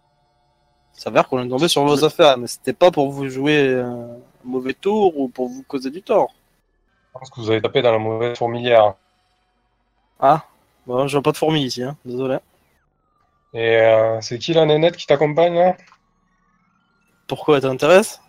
Il 0.96 1.00
s'avère 1.00 1.28
qu'on 1.28 1.42
est 1.42 1.48
tombé 1.48 1.68
sur 1.68 1.84
vos 1.84 2.04
affaires, 2.04 2.38
mais 2.38 2.46
c'était 2.46 2.72
pas 2.72 2.90
pour 2.90 3.10
vous 3.10 3.28
jouer 3.28 3.80
un 3.80 4.08
mauvais 4.44 4.74
tour 4.74 5.18
ou 5.18 5.28
pour 5.28 5.48
vous 5.48 5.62
causer 5.62 5.90
du 5.90 6.02
tort. 6.02 6.32
Je 7.14 7.18
pense 7.18 7.30
que 7.30 7.40
vous 7.40 7.50
avez 7.50 7.60
tapé 7.60 7.82
dans 7.82 7.92
la 7.92 7.98
mauvaise 7.98 8.38
fourmilière. 8.38 8.94
Ah, 10.20 10.44
bon, 10.86 11.08
je 11.08 11.16
vois 11.16 11.22
pas 11.22 11.32
de 11.32 11.36
fourmis 11.36 11.64
ici, 11.64 11.82
hein. 11.82 11.96
désolé. 12.04 12.38
Et 13.52 13.76
euh, 13.76 14.20
c'est 14.20 14.38
qui 14.38 14.52
la 14.52 14.64
nénette 14.64 14.96
qui 14.96 15.06
t'accompagne 15.06 15.54
là? 15.54 15.76
Pourquoi 17.26 17.56
elle 17.56 17.62
t'intéresse 17.62 18.20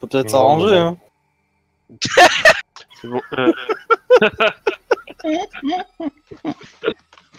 peut 0.00 0.06
peut-être 0.08 0.30
s'arranger, 0.30 0.76
hein. 0.76 0.96
C'est 3.00 3.08
bon. 3.08 3.20
euh, 3.38 3.52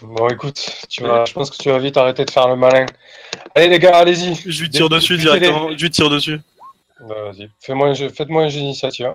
Bon, 0.02 0.28
écoute, 0.28 0.60
tu 0.88 1.02
vas, 1.02 1.24
je 1.24 1.32
pense 1.32 1.50
que 1.50 1.56
tu 1.56 1.70
vas 1.70 1.78
vite 1.78 1.96
arrêter 1.96 2.24
de 2.24 2.30
faire 2.30 2.48
le 2.48 2.56
malin. 2.56 2.86
Allez 3.54 3.68
les 3.68 3.78
gars, 3.78 3.96
allez-y. 3.96 4.34
Je 4.34 4.62
lui 4.62 4.70
tire 4.70 4.88
Dé- 4.88 4.96
dessus 4.96 5.16
directement. 5.16 5.70
Je 5.70 5.82
lui 5.82 5.90
tire 5.90 6.10
dessus. 6.10 6.40
Bah, 7.00 7.14
Vas-y, 7.30 7.50
fais-moi 7.60 7.88
un 7.88 7.94
jeu, 7.94 8.08
faites-moi 8.10 8.42
un 8.44 8.48
jeu 8.48 8.60
d'initiative. 8.60 9.14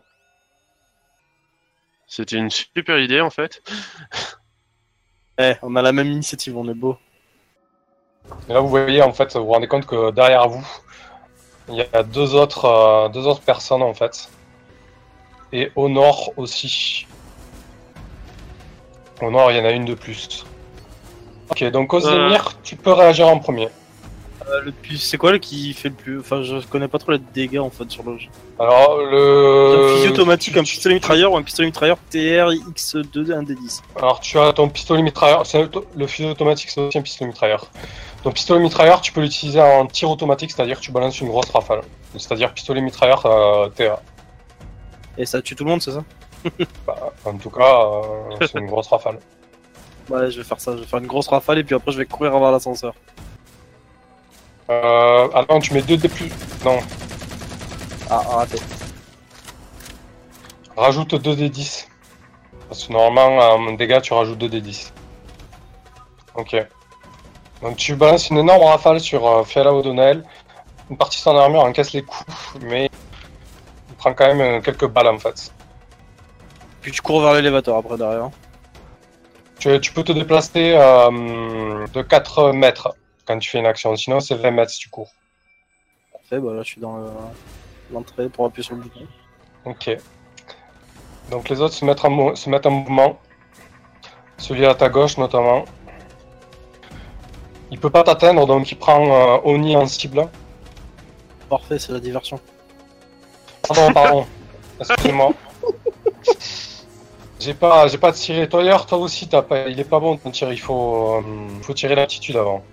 C'était 2.07 2.37
une 2.37 2.49
super 2.49 2.99
idée 2.99 3.21
en 3.21 3.29
fait. 3.29 3.61
Eh, 5.39 5.53
on 5.61 5.75
a 5.75 5.81
la 5.81 5.91
même 5.91 6.11
initiative, 6.11 6.57
on 6.57 6.67
est 6.69 6.73
beau. 6.73 6.97
Et 8.49 8.53
là, 8.53 8.59
vous 8.59 8.69
voyez, 8.69 9.01
en 9.01 9.13
fait, 9.13 9.35
vous 9.35 9.45
vous 9.45 9.51
rendez 9.51 9.67
compte 9.67 9.85
que 9.85 10.11
derrière 10.11 10.47
vous, 10.47 10.65
il 11.69 11.75
y 11.75 11.85
a 11.93 12.03
deux 12.03 12.35
autres, 12.35 12.65
euh, 12.65 13.09
deux 13.09 13.25
autres 13.27 13.41
personnes, 13.41 13.81
en 13.83 13.93
fait. 13.93 14.29
et 15.53 15.71
au 15.75 15.89
nord 15.89 16.31
aussi. 16.37 17.07
Au 19.21 19.29
nord, 19.29 19.51
il 19.51 19.57
y 19.57 19.61
en 19.61 19.65
a 19.65 19.71
une 19.71 19.85
de 19.85 19.93
plus. 19.93 20.45
Ok, 21.49 21.63
donc 21.71 21.93
Osemir, 21.93 22.57
tu 22.63 22.75
peux 22.75 22.93
réagir 22.93 23.27
en 23.27 23.39
premier. 23.39 23.69
Euh, 24.49 24.61
le 24.61 24.71
plus, 24.71 24.97
c'est 24.97 25.17
quoi 25.17 25.31
le 25.31 25.37
qui 25.37 25.73
fait 25.73 25.89
le 25.89 25.95
plus 25.95 26.19
Enfin, 26.19 26.41
je 26.41 26.65
connais 26.67 26.87
pas 26.87 26.97
trop 26.97 27.11
les 27.11 27.19
dégâts 27.19 27.59
en 27.59 27.69
fait 27.69 27.89
sur 27.89 28.03
le 28.03 28.17
jeu. 28.17 28.27
Alors, 28.59 28.97
le. 28.97 29.85
un 29.85 29.95
fusil 29.95 30.09
automatique, 30.09 30.57
un 30.57 30.63
pistolet 30.63 30.95
mitrailleur 30.95 31.31
ou 31.31 31.37
un 31.37 31.43
pistolet 31.43 31.67
mitrailleur 31.67 31.97
TR 32.09 32.49
X2 32.49 33.33
un 33.33 33.43
D10. 33.43 33.81
Alors, 33.97 34.19
tu 34.19 34.39
as 34.39 34.53
ton 34.53 34.69
pistolet 34.69 35.03
mitrailleur. 35.03 35.45
c'est 35.45 35.69
Le 35.95 36.07
fusil 36.07 36.29
automatique, 36.29 36.69
c'est 36.69 36.81
aussi 36.81 36.97
un 36.97 37.01
pistolet 37.01 37.27
mitrailleur. 37.29 37.67
Ton 38.23 38.31
pistolet 38.31 38.59
mitrailleur, 38.59 39.01
tu 39.01 39.11
peux 39.11 39.21
l'utiliser 39.21 39.61
en 39.61 39.85
tir 39.87 40.09
automatique, 40.09 40.51
c'est-à-dire 40.51 40.79
que 40.79 40.83
tu 40.83 40.91
balances 40.91 41.19
une 41.21 41.29
grosse 41.29 41.49
rafale. 41.49 41.81
C'est-à-dire 42.17 42.53
pistolet 42.53 42.81
mitrailleur 42.81 43.25
euh, 43.25 43.69
TA. 43.69 44.01
Et 45.17 45.25
ça 45.25 45.41
tue 45.41 45.55
tout 45.55 45.63
le 45.63 45.71
monde, 45.71 45.81
c'est 45.81 45.91
ça? 45.91 46.03
Bah, 46.87 47.13
en 47.25 47.37
tout 47.37 47.49
cas, 47.51 47.63
euh, 47.63 48.35
c'est 48.41 48.59
une 48.59 48.67
grosse 48.67 48.87
rafale. 48.87 49.19
Ouais, 50.09 50.29
je 50.31 50.37
vais 50.37 50.43
faire 50.43 50.59
ça. 50.59 50.75
Je 50.75 50.81
vais 50.81 50.87
faire 50.87 50.99
une 50.99 51.07
grosse 51.07 51.27
rafale 51.27 51.59
et 51.59 51.63
puis 51.63 51.75
après 51.75 51.91
je 51.91 51.97
vais 51.97 52.05
courir 52.05 52.37
vers 52.37 52.51
l'ascenseur. 52.51 52.93
Euh, 54.71 55.27
attends, 55.33 55.59
tu 55.59 55.73
mets 55.73 55.81
2 55.81 55.97
d 55.97 56.07
plus. 56.07 56.31
Non, 56.63 56.79
Ah, 58.09 58.21
raté. 58.37 58.57
rajoute 60.77 61.15
2 61.15 61.35
d 61.35 61.49
10. 61.49 61.87
Parce 62.69 62.85
que 62.85 62.93
normalement, 62.93 63.37
en 63.55 63.73
dégâts, 63.73 64.01
tu 64.01 64.13
rajoutes 64.13 64.37
2 64.37 64.47
d 64.49 64.61
10. 64.61 64.93
Ok. 66.35 66.55
Donc 67.61 67.75
tu 67.75 67.95
balances 67.95 68.29
une 68.29 68.37
énorme 68.37 68.63
rafale 68.63 68.99
sur 68.99 69.27
euh, 69.27 69.43
Fiala 69.43 69.73
O'Donnell. 69.73 70.23
Une 70.89 70.97
partie 70.97 71.17
de 71.17 71.21
son 71.21 71.35
armure 71.37 71.61
encaisse 71.63 71.91
les 71.93 72.01
coups, 72.01 72.25
mais 72.61 72.89
il 73.89 73.95
prend 73.97 74.13
quand 74.13 74.27
même 74.27 74.41
euh, 74.41 74.61
quelques 74.61 74.87
balles 74.87 75.07
en 75.09 75.19
fait. 75.19 75.53
Puis 76.81 76.91
tu 76.91 77.01
cours 77.01 77.21
vers 77.21 77.33
l'élévateur 77.33 77.77
après 77.77 77.97
derrière. 77.97 78.29
Tu, 79.59 79.79
tu 79.79 79.93
peux 79.93 80.03
te 80.03 80.11
déplacer 80.11 80.73
euh, 80.75 81.85
de 81.93 82.01
4 82.01 82.51
mètres 82.53 82.95
quand 83.25 83.37
tu 83.39 83.49
fais 83.49 83.59
une 83.59 83.65
action, 83.65 83.95
sinon 83.95 84.19
c'est 84.19 84.35
20 84.35 84.51
mètres 84.51 84.71
si 84.71 84.79
tu 84.79 84.89
cours. 84.89 85.11
Parfait, 86.11 86.39
bah 86.39 86.53
là 86.53 86.63
je 86.63 86.67
suis 86.67 86.81
dans 86.81 86.97
le- 86.97 87.11
l'entrée 87.91 88.29
pour 88.29 88.45
appuyer 88.45 88.63
sur 88.65 88.75
le 88.75 88.81
bouton. 88.81 89.07
Ok. 89.65 89.97
Donc 91.29 91.49
les 91.49 91.61
autres 91.61 91.73
se 91.73 91.85
mettent 91.85 92.03
en, 92.03 92.35
se 92.35 92.49
mettent 92.49 92.65
en 92.65 92.71
mouvement. 92.71 93.19
Celui 94.37 94.65
à 94.65 94.73
ta 94.75 94.89
gauche 94.89 95.17
notamment. 95.17 95.65
Il 97.69 97.79
peut 97.79 97.89
pas 97.89 98.03
t'atteindre 98.03 98.45
donc 98.47 98.71
il 98.71 98.75
prend 98.77 99.05
euh, 99.37 99.39
Oni 99.45 99.75
en 99.77 99.85
cible. 99.85 100.27
Parfait, 101.49 101.79
c'est 101.79 101.91
la 101.91 101.99
diversion. 101.99 102.39
Pardon, 103.67 103.93
pardon. 103.93 104.25
Excusez-moi. 104.79 105.33
J'ai 107.39 107.53
pas, 107.53 107.87
j'ai 107.87 107.97
pas 107.97 108.11
tiré. 108.11 108.47
Toi 108.47 108.63
toi 108.85 108.97
aussi, 108.99 109.27
t'as 109.27 109.41
pas, 109.41 109.67
il 109.67 109.79
est 109.79 109.83
pas 109.83 109.99
bon 109.99 110.15
ton 110.17 110.31
tir. 110.31 110.51
Il 110.51 110.59
faut, 110.59 111.15
euh, 111.17 111.21
faut 111.61 111.73
tirer 111.73 111.95
l'aptitude 111.95 112.35
avant. 112.37 112.63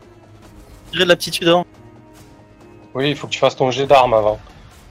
Tirer 0.90 1.05
de 1.05 1.09
l'aptitude 1.09 1.48
avant. 1.48 1.66
Oui, 2.94 3.11
il 3.11 3.16
faut 3.16 3.27
que 3.27 3.33
tu 3.33 3.38
fasses 3.38 3.57
ton 3.57 3.70
jet 3.70 3.87
d'arme 3.87 4.14
avant, 4.14 4.38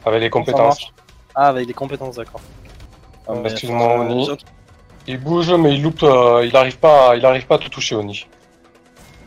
avec 0.06 0.22
les 0.22 0.30
compétences. 0.30 0.92
Ah, 1.36 1.48
avec 1.48 1.68
les 1.68 1.74
compétences, 1.74 2.16
d'accord. 2.16 2.42
Ah, 3.28 3.34
Excuse-moi, 3.46 3.88
euh, 3.90 4.00
Oni. 4.02 4.26
j'ai- 4.26 4.38
Il 5.10 5.18
bouge, 5.20 5.52
mais 5.52 5.74
il 5.74 5.82
loupe. 5.82 6.04
euh, 6.04 6.46
il 6.46 6.56
arrive 6.56 6.78
pas, 6.80 7.16
il 7.16 7.26
arrive 7.26 7.46
pas 7.48 7.56
à 7.56 7.60
te 7.60 7.70
toucher 7.70 7.96
Oni. 7.96 8.28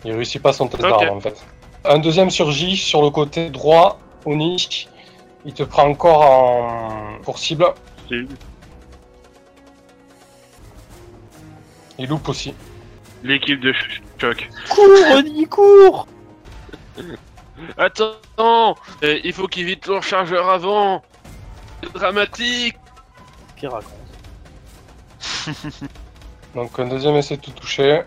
Il 0.05 0.13
réussit 0.13 0.41
pas 0.43 0.53
son 0.53 0.67
test 0.69 0.83
Ok. 0.85 0.91
d'arme 0.91 1.17
en 1.17 1.21
fait. 1.21 1.37
Un 1.85 1.99
deuxième 1.99 2.31
surgit 2.31 2.77
sur 2.77 3.03
le 3.03 3.11
côté 3.11 3.51
droit. 3.51 3.99
Oni, 4.27 4.89
il 5.45 5.53
te 5.55 5.63
prend 5.63 5.85
encore 5.89 6.21
en 6.23 7.19
pour 7.23 7.39
cible. 7.39 7.67
C'est 8.09 8.25
Il 11.99 12.09
loupe 12.09 12.29
aussi. 12.29 12.55
L'équipe 13.23 13.61
de 13.61 13.73
ch- 13.73 14.03
choc. 14.19 14.49
Cours, 14.71 14.87
Oni, 15.17 15.47
cours 15.47 16.07
Attends 17.77 18.75
euh, 19.03 19.21
Il 19.23 19.33
faut 19.33 19.47
qu'il 19.47 19.67
vide 19.67 19.81
ton 19.81 20.01
chargeur 20.01 20.49
avant 20.49 21.03
C'est 21.83 21.93
dramatique 21.93 22.77
Qui 23.57 23.67
raconte 23.67 23.93
Donc 26.55 26.79
un 26.79 26.87
deuxième 26.87 27.17
essaie 27.17 27.37
de 27.37 27.43
te 27.43 27.51
toucher. 27.51 28.03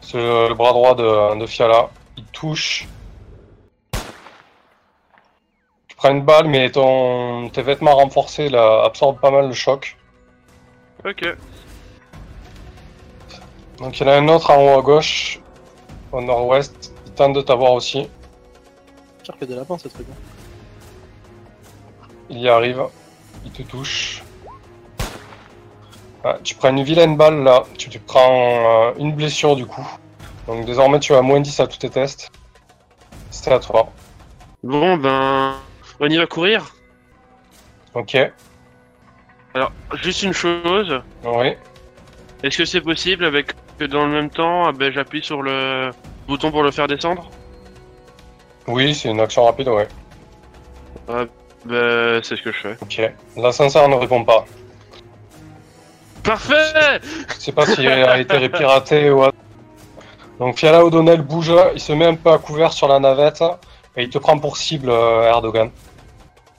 C'est 0.00 0.18
le, 0.18 0.48
le 0.48 0.54
bras 0.54 0.72
droit 0.72 0.94
de, 0.94 1.38
de 1.38 1.46
Fiala. 1.46 1.90
Il 2.16 2.24
touche. 2.26 2.86
Tu 5.88 5.96
prends 5.96 6.10
une 6.10 6.22
balle, 6.22 6.46
mais 6.46 6.70
ton, 6.70 7.48
tes 7.50 7.62
vêtements 7.62 7.96
renforcés 7.96 8.48
là, 8.48 8.84
absorbent 8.84 9.18
pas 9.18 9.30
mal 9.30 9.48
le 9.48 9.54
choc. 9.54 9.96
Ok. 11.04 11.24
Donc 13.78 13.98
il 13.98 14.06
y 14.06 14.08
en 14.08 14.12
a 14.12 14.16
un 14.16 14.28
autre 14.28 14.50
en 14.50 14.62
haut 14.62 14.78
à 14.78 14.82
gauche, 14.82 15.40
au 16.12 16.20
nord-ouest. 16.20 16.92
Il 17.06 17.12
tente 17.12 17.32
de 17.32 17.40
t'avoir 17.40 17.72
aussi. 17.72 18.08
Pire 19.30 19.38
que 19.38 19.44
des 19.44 19.54
lapins, 19.54 19.78
ce 19.78 19.88
truc. 19.88 20.06
hein. 20.10 22.06
Il 22.28 22.38
y 22.38 22.48
arrive. 22.48 22.82
Il 23.44 23.50
te 23.52 23.62
touche. 23.62 24.22
Ah, 26.24 26.38
tu 26.42 26.54
prends 26.54 26.70
une 26.70 26.82
vilaine 26.82 27.16
balle 27.16 27.42
là. 27.42 27.64
Tu 27.78 27.88
te 27.88 27.98
prends 27.98 28.90
euh, 28.90 28.92
une 28.98 29.14
blessure 29.14 29.56
du 29.56 29.66
coup. 29.66 29.86
Donc 30.46 30.64
désormais 30.66 31.00
tu 31.00 31.14
as 31.14 31.22
moins 31.22 31.40
10 31.40 31.60
à 31.60 31.66
tous 31.66 31.78
tes 31.78 31.90
tests. 31.90 32.30
C'est 33.30 33.52
à 33.52 33.58
toi. 33.58 33.90
Bon 34.62 34.96
ben... 34.96 35.54
On 36.00 36.08
y 36.08 36.16
va 36.16 36.26
courir 36.26 36.74
Ok. 37.94 38.16
Alors, 39.54 39.72
juste 40.02 40.22
une 40.22 40.32
chose. 40.32 41.00
Oui. 41.24 41.54
Est-ce 42.42 42.58
que 42.58 42.64
c'est 42.64 42.80
possible 42.80 43.24
avec 43.24 43.52
que 43.78 43.84
dans 43.84 44.06
le 44.06 44.12
même 44.12 44.30
temps, 44.30 44.66
ah 44.66 44.72
ben, 44.72 44.92
j'appuie 44.92 45.22
sur 45.22 45.42
le 45.42 45.90
bouton 46.26 46.50
pour 46.50 46.62
le 46.62 46.70
faire 46.70 46.86
descendre? 46.86 47.30
Oui, 48.66 48.94
c'est 48.94 49.08
une 49.08 49.20
action 49.20 49.44
rapide, 49.44 49.68
ouais. 49.68 49.88
Ben, 51.06 52.20
c'est 52.22 52.36
ce 52.36 52.42
que 52.42 52.52
je 52.52 52.58
fais. 52.58 52.76
Ok. 52.80 53.12
L'ascenseur 53.36 53.88
ne 53.88 53.96
répond 53.96 54.24
pas. 54.24 54.44
Parfait 56.22 57.00
Je 57.28 57.34
sais 57.40 57.52
pas 57.52 57.66
s'il 57.66 57.88
a 57.88 58.18
été 58.20 58.48
piraté 58.48 59.10
ou. 59.10 59.24
Donc 60.38 60.58
Fiala 60.58 60.84
O'Donnell 60.84 61.20
bouge, 61.20 61.52
il 61.74 61.80
se 61.80 61.92
met 61.92 62.06
un 62.06 62.14
peu 62.14 62.30
à 62.30 62.38
couvert 62.38 62.72
sur 62.72 62.88
la 62.88 62.98
navette 62.98 63.42
et 63.96 64.04
il 64.04 64.08
te 64.10 64.16
prend 64.16 64.38
pour 64.38 64.56
cible 64.56 64.88
euh, 64.88 65.28
Erdogan. 65.28 65.70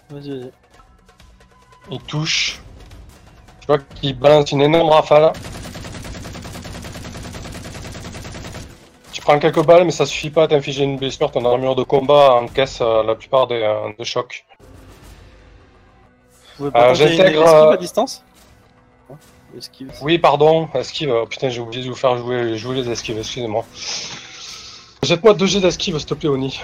Vas-y, 0.09 0.29
vas-y. 0.29 0.51
Il 1.89 1.99
touche. 2.01 2.59
Tu 3.61 3.67
vois 3.67 3.79
qu'il 3.79 4.17
balance 4.17 4.51
une 4.51 4.61
énorme 4.61 4.89
rafale. 4.89 5.33
Tu 9.21 9.25
prends 9.25 9.37
quelques 9.37 9.63
balles, 9.63 9.85
mais 9.85 9.91
ça 9.91 10.07
suffit 10.07 10.31
pas 10.31 10.45
à 10.45 10.47
t'infliger 10.47 10.83
une 10.83 10.97
blessure. 10.97 11.29
Ton 11.29 11.45
armure 11.45 11.75
de 11.75 11.83
combat 11.83 12.33
encaisse 12.41 12.79
euh, 12.81 13.03
la 13.03 13.13
plupart 13.13 13.45
des, 13.45 13.61
euh, 13.61 13.91
des 13.95 14.03
chocs. 14.03 14.43
Vous 16.57 16.57
pouvez 16.57 16.71
pas 16.71 16.89
Euh, 16.89 16.93
j'intègre, 16.95 17.43
esquive 17.43 17.55
euh, 17.55 17.69
à 17.69 17.77
distance 17.77 18.23
Hein 19.11 19.15
Esquive. 19.55 19.91
Oui, 20.01 20.17
pardon, 20.17 20.67
esquive. 20.73 21.13
Oh, 21.13 21.27
putain, 21.27 21.49
j'ai 21.49 21.61
oublié 21.61 21.83
de 21.83 21.89
vous 21.89 21.95
faire 21.95 22.17
jouer, 22.17 22.57
jouer 22.57 22.77
les 22.77 22.89
esquives, 22.89 23.19
excusez-moi. 23.19 23.63
Jette-moi 25.03 25.35
deux 25.35 25.45
jets 25.45 25.59
d'esquive, 25.59 25.99
s'il 25.99 26.07
te 26.07 26.15
plaît, 26.15 26.29
Oni. 26.29 26.59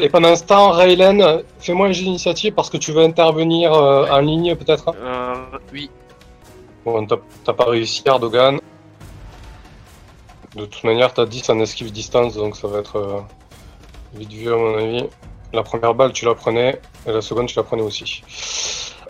Et 0.00 0.08
pendant 0.08 0.36
ce 0.36 0.44
temps, 0.44 0.70
Raylen, 0.70 1.20
euh, 1.20 1.42
fais-moi 1.58 1.88
un 1.88 1.92
jet 1.92 2.04
d'initiative 2.04 2.54
parce 2.54 2.70
que 2.70 2.76
tu 2.76 2.92
veux 2.92 3.02
intervenir 3.02 3.72
euh, 3.74 4.06
en 4.12 4.20
ligne, 4.20 4.54
peut-être 4.54 4.94
euh, 4.96 5.34
Oui. 5.72 5.90
Bon, 6.84 7.04
t'as 7.04 7.52
pas 7.52 7.64
réussi, 7.64 8.04
Erdogan. 8.06 8.60
De 10.56 10.66
toute 10.66 10.84
manière, 10.84 11.12
t'as 11.12 11.26
10 11.26 11.50
en 11.50 11.60
esquive 11.60 11.90
distance, 11.90 12.34
donc 12.34 12.56
ça 12.56 12.68
va 12.68 12.78
être 12.78 12.96
euh, 12.96 13.20
vite 14.14 14.32
vu 14.32 14.52
à 14.52 14.56
mon 14.56 14.76
avis. 14.76 15.04
La 15.52 15.62
première 15.62 15.94
balle, 15.94 16.12
tu 16.12 16.24
la 16.24 16.34
prenais, 16.34 16.80
et 17.06 17.12
la 17.12 17.20
seconde, 17.20 17.48
tu 17.48 17.56
la 17.56 17.62
prenais 17.62 17.82
aussi. 17.82 18.22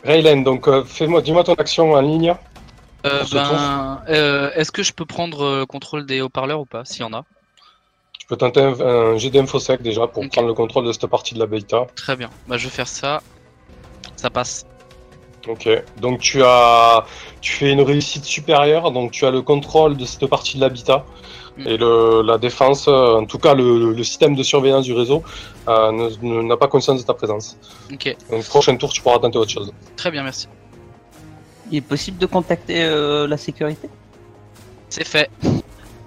Raylen, 0.05 0.45
donc 0.45 0.69
euh, 0.69 0.85
fais-moi, 0.85 1.23
dis-moi 1.23 1.45
ton 1.45 1.55
action 1.55 1.93
en 1.93 2.01
ligne. 2.01 2.35
Euh, 3.07 3.25
ben, 3.33 4.03
euh, 4.09 4.51
est-ce 4.55 4.73
que 4.73 4.83
je 4.83 4.93
peux 4.93 5.05
prendre 5.05 5.65
contrôle 5.67 6.07
des 6.07 6.21
haut-parleurs 6.23 6.61
ou 6.61 6.65
pas, 6.65 6.85
s'il 6.85 7.03
y 7.03 7.05
en 7.05 7.13
a? 7.13 7.25
Tu 8.19 8.27
peux 8.27 8.37
tenter 8.37 8.63
un, 8.63 8.81
un 8.81 9.19
jet 9.19 9.31
d'infosec 9.31 9.83
déjà 9.83 10.07
pour 10.07 10.27
prendre 10.31 10.49
le 10.49 10.55
contrôle 10.55 10.87
de 10.87 10.93
cette 10.93 11.07
partie 11.07 11.35
de 11.35 11.39
la 11.39 11.47
bêta. 11.47 11.87
Très 11.95 12.17
bien. 12.17 12.31
Bah, 12.49 12.57
je 12.57 12.65
vais 12.65 12.71
faire 12.71 12.89
ça. 12.89 13.23
Ça 14.17 14.31
passe. 14.31 14.65
Ok, 15.49 15.69
donc 15.99 16.21
tu 16.21 16.43
as, 16.43 17.05
tu 17.41 17.53
fais 17.53 17.71
une 17.71 17.83
réussite 17.83 18.25
supérieure, 18.25 18.91
donc 18.93 19.11
tu 19.13 19.27
as 19.27 19.31
le 19.31 19.43
contrôle 19.43 19.97
de 19.97 20.05
cette 20.05 20.27
partie 20.27 20.57
de 20.57 20.63
l'habitat 20.63 21.05
Mm. 21.57 21.67
et 21.69 21.77
le, 21.77 22.23
la 22.23 22.39
défense, 22.39 22.89
euh, 22.89 23.15
en 23.15 23.27
tout 23.27 23.39
cas 23.39 23.55
le, 23.55 23.93
le 23.93 24.05
système 24.05 24.35
de 24.35 24.43
surveillance 24.43 24.85
du 24.85 24.93
réseau 24.93 25.23
euh, 25.69 26.11
n'a 26.23 26.57
pas 26.57 26.67
conscience 26.67 27.01
de 27.01 27.07
ta 27.07 27.15
présence. 27.15 27.57
Ok. 27.93 28.17
Donc 28.31 28.45
prochain 28.45 28.77
tour, 28.77 28.93
tu 28.93 29.01
pourras 29.03 29.21
tenter 29.21 29.39
autre 29.39 29.53
chose. 29.53 29.73
Très 29.97 30.11
bien, 30.11 30.25
merci. 30.25 30.49
Il 31.71 31.79
est 31.79 31.81
possible 31.81 32.19
de 32.19 32.27
contacter 32.27 32.83
euh, 32.83 33.29
la 33.29 33.37
sécurité? 33.37 33.89
C'est 34.89 35.07
fait. 35.07 35.31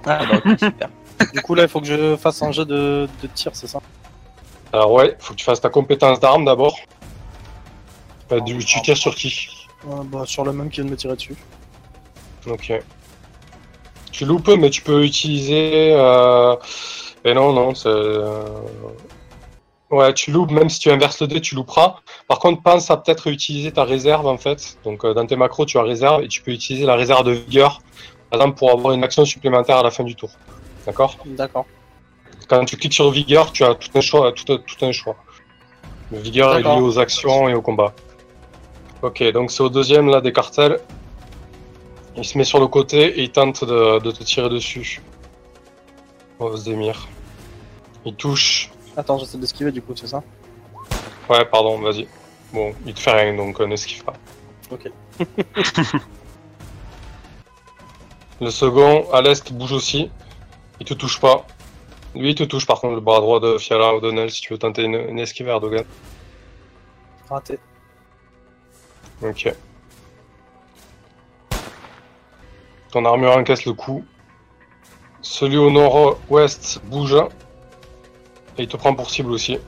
Ah, 0.05 0.19
bah, 0.29 0.41
ok, 0.45 0.59
super. 0.59 0.89
Du 1.33 1.41
coup, 1.41 1.55
là, 1.55 1.63
il 1.63 1.69
faut 1.69 1.79
que 1.81 1.87
je 1.87 2.15
fasse 2.15 2.41
un 2.43 2.51
jeu 2.51 2.65
de, 2.65 3.07
de 3.23 3.27
tir, 3.33 3.51
c'est 3.53 3.67
ça? 3.67 3.79
Alors 4.73 4.91
ouais, 4.91 5.15
faut 5.19 5.33
que 5.33 5.39
tu 5.39 5.45
fasses 5.45 5.61
ta 5.61 5.69
compétence 5.69 6.19
d'arme 6.19 6.43
d'abord. 6.43 6.77
Du- 8.45 8.57
tu 8.65 8.81
tires 8.81 8.97
sur 8.97 9.15
qui 9.15 9.47
Euh, 9.89 10.03
bah, 10.03 10.23
sur 10.25 10.43
le 10.43 10.51
même 10.51 10.69
qui 10.69 10.77
vient 10.77 10.85
de 10.85 10.91
me 10.91 10.97
tirer 10.97 11.15
dessus. 11.15 11.35
Ok. 12.47 12.73
Tu 14.11 14.25
loupes, 14.25 14.49
mais 14.57 14.69
tu 14.69 14.81
peux 14.81 15.03
utiliser. 15.03 15.93
Euh... 15.93 16.55
Et 17.23 17.33
non, 17.33 17.53
non, 17.53 17.73
c'est. 17.75 17.87
euh, 17.89 18.43
Ouais, 19.89 20.13
tu 20.13 20.31
loupes, 20.31 20.51
même 20.51 20.69
si 20.69 20.79
tu 20.81 20.91
inverses 20.91 21.21
le 21.21 21.27
dé, 21.27 21.39
tu 21.39 21.55
louperas. 21.55 21.95
Par 22.27 22.39
contre, 22.39 22.61
pense 22.61 22.91
à 22.91 22.97
peut-être 22.97 23.27
utiliser 23.27 23.71
ta 23.71 23.85
réserve 23.85 24.27
en 24.27 24.37
fait. 24.37 24.77
Donc, 24.83 25.05
euh, 25.05 25.13
dans 25.13 25.25
tes 25.25 25.37
macros, 25.37 25.65
tu 25.65 25.77
as 25.77 25.83
réserve 25.83 26.23
et 26.23 26.27
tu 26.27 26.41
peux 26.41 26.51
utiliser 26.51 26.85
la 26.85 26.95
réserve 26.95 27.23
de 27.25 27.31
vigueur, 27.31 27.81
par 28.29 28.41
exemple, 28.41 28.57
pour 28.57 28.71
avoir 28.71 28.93
une 28.93 29.03
action 29.05 29.23
supplémentaire 29.23 29.77
à 29.77 29.83
la 29.83 29.91
fin 29.91 30.03
du 30.03 30.13
tour. 30.15 30.29
D'accord? 30.85 31.17
D'accord. 31.25 31.65
Quand 32.49 32.65
tu 32.65 32.75
cliques 32.75 32.93
sur 32.93 33.09
vigueur, 33.11 33.53
tu 33.53 33.63
as 33.63 33.75
tout 33.75 33.89
un 33.95 34.01
choix. 34.01 34.33
Tout, 34.33 34.51
un- 34.51 34.57
tout 34.57 34.85
un 34.85 34.91
choix. 34.91 35.15
Le 36.11 36.19
vigueur 36.19 36.55
est 36.57 36.63
lié 36.63 36.81
aux 36.81 36.99
actions 36.99 37.47
et 37.47 37.53
au 37.53 37.61
combat. 37.61 37.93
Ok, 39.01 39.23
donc 39.31 39.51
c'est 39.51 39.61
au 39.61 39.69
deuxième 39.69 40.07
là 40.07 40.21
des 40.21 40.33
cartels. 40.33 40.79
Il 42.15 42.25
se 42.25 42.37
met 42.37 42.43
sur 42.43 42.59
le 42.59 42.67
côté 42.67 43.19
et 43.19 43.23
il 43.23 43.31
tente 43.31 43.63
de, 43.63 43.99
de 43.99 44.11
te 44.11 44.23
tirer 44.23 44.49
dessus. 44.49 45.01
Ozdemir. 46.39 47.07
Il 48.05 48.15
touche. 48.15 48.71
Attends, 48.95 49.19
j'essaie 49.19 49.37
d'esquiver 49.37 49.71
du 49.71 49.81
coup, 49.81 49.93
c'est 49.95 50.07
ça? 50.07 50.23
Ouais, 51.29 51.45
pardon, 51.45 51.79
vas-y. 51.79 52.07
Bon, 52.53 52.73
il 52.85 52.93
te 52.93 52.99
fait 52.99 53.11
rien 53.11 53.35
donc 53.35 53.59
euh, 53.61 53.67
n'esquive 53.67 54.03
pas. 54.03 54.13
Ok. 54.71 54.89
Le 58.41 58.49
second, 58.51 59.11
à 59.11 59.21
l'est, 59.21 59.51
bouge 59.51 59.73
aussi. 59.73 60.09
Il 60.79 60.85
te 60.85 60.93
touche 60.93 61.19
pas. 61.19 61.45
Lui, 62.15 62.29
il 62.31 62.35
te 62.35 62.43
touche 62.43 62.65
par 62.65 62.79
contre 62.81 62.95
le 62.95 63.01
bras 63.01 63.19
droit 63.19 63.39
de 63.39 63.57
Fiala 63.57 63.93
O'Donnell 63.93 64.31
si 64.31 64.41
tu 64.41 64.53
veux 64.53 64.59
tenter 64.59 64.83
une, 64.83 64.95
une 64.95 65.19
esquive 65.19 65.47
Erdogan. 65.47 65.85
Raté. 67.29 67.59
Ok. 69.21 69.53
Ton 72.91 73.05
armure 73.05 73.35
encaisse 73.35 73.65
le 73.65 73.73
coup. 73.73 74.05
Celui 75.21 75.57
au 75.57 75.69
nord-ouest 75.69 76.81
bouge. 76.85 77.15
Et 78.57 78.63
il 78.63 78.67
te 78.67 78.77
prend 78.77 78.93
pour 78.95 79.09
cible 79.09 79.31
aussi. 79.31 79.59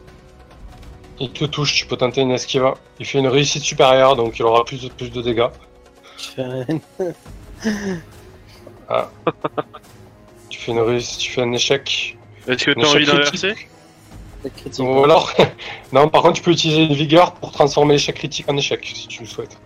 Il 1.19 1.31
te 1.31 1.45
touche, 1.45 1.75
tu 1.75 1.85
peux 1.85 1.97
tenter 1.97 2.21
une 2.21 2.31
esquive. 2.31 2.73
Il 2.99 3.05
fait 3.05 3.19
une 3.19 3.27
réussite 3.27 3.63
supérieure, 3.63 4.15
donc 4.15 4.39
il 4.39 4.43
aura 4.43 4.63
plus 4.63 4.81
de, 4.81 4.89
plus 4.89 5.12
de 5.12 5.21
dégâts. 5.21 5.49
Rien. 6.38 6.65
Tu 10.49 10.59
fais 10.59 10.71
une 10.71 10.79
réussite, 10.79 11.19
tu 11.19 11.31
fais 11.31 11.41
un 11.41 11.51
échec. 11.51 12.17
Est-ce 12.47 12.65
que 12.65 12.71
t'as 12.71 12.88
envie 12.88 13.03
échec 13.03 13.15
d'inverser? 13.15 13.55
Critique. 14.56 14.86
Ou 14.86 15.04
alors, 15.04 15.32
non, 15.91 16.08
par 16.10 16.21
contre, 16.21 16.36
tu 16.36 16.41
peux 16.41 16.52
utiliser 16.52 16.84
une 16.84 16.93
vigueur 16.93 17.34
pour 17.34 17.52
transformer 17.52 17.93
l'échec 17.93 18.15
critique 18.15 18.49
en 18.49 18.56
échec, 18.58 18.86
si 18.86 19.08
tu 19.08 19.21
le 19.21 19.28
souhaites. 19.28 19.58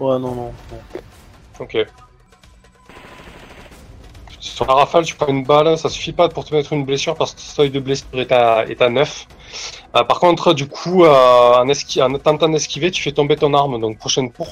Ouais, 0.00 0.18
non, 0.18 0.34
non. 0.34 0.52
non. 0.72 1.00
Ok. 1.60 1.76
Sur 4.40 4.66
la 4.66 4.74
rafale, 4.74 5.04
tu 5.04 5.14
prends 5.14 5.26
une 5.28 5.44
balle, 5.44 5.76
ça 5.76 5.88
suffit 5.88 6.12
pas 6.12 6.28
pour 6.28 6.44
te 6.44 6.54
mettre 6.54 6.72
une 6.72 6.84
blessure 6.84 7.14
parce 7.16 7.32
que 7.34 7.38
ton 7.40 7.44
seuil 7.46 7.70
de 7.70 7.80
blessure 7.80 8.06
est 8.14 8.32
à, 8.32 8.64
est 8.66 8.80
à 8.80 8.88
9. 8.88 9.26
Euh, 9.96 10.04
par 10.04 10.20
contre, 10.20 10.52
du 10.54 10.68
coup, 10.68 11.04
euh, 11.04 11.54
en, 11.54 11.66
esqui- 11.68 12.02
en 12.02 12.16
tentant 12.18 12.48
d'esquiver, 12.48 12.90
tu 12.90 13.02
fais 13.02 13.12
tomber 13.12 13.36
ton 13.36 13.52
arme. 13.54 13.80
Donc, 13.80 13.98
prochaine 13.98 14.30
tour, 14.32 14.48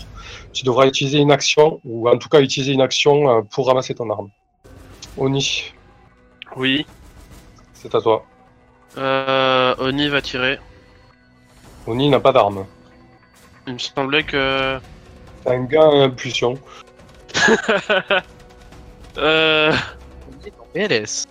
tu 0.53 0.65
devras 0.65 0.87
utiliser 0.87 1.19
une 1.19 1.31
action, 1.31 1.81
ou 1.85 2.09
en 2.09 2.19
tout 2.19 2.29
cas 2.29 2.41
utiliser 2.41 2.73
une 2.73 2.81
action 2.81 3.29
euh, 3.31 3.43
pour 3.43 3.67
ramasser 3.69 3.95
ton 3.95 4.11
arme. 4.11 4.29
Oni, 5.17 5.65
Oui. 6.57 6.85
c'est 7.75 7.95
à 7.95 8.01
toi. 8.01 8.25
Euh, 8.99 9.75
Oni 9.79 10.09
va 10.09 10.21
tirer. 10.23 10.59
Oni 11.87 12.09
n'a 12.09 12.21
pas 12.21 12.33
d'arme. 12.33 12.65
Il 13.67 13.75
me 13.75 13.79
semblait 13.79 14.23
que. 14.23 14.79
C'est 15.45 15.53
un 15.55 15.65
gars 15.65 15.83
à 15.85 16.05
impulsion. 16.05 16.59
Euh, 19.19 19.73
PLS. 20.75 21.25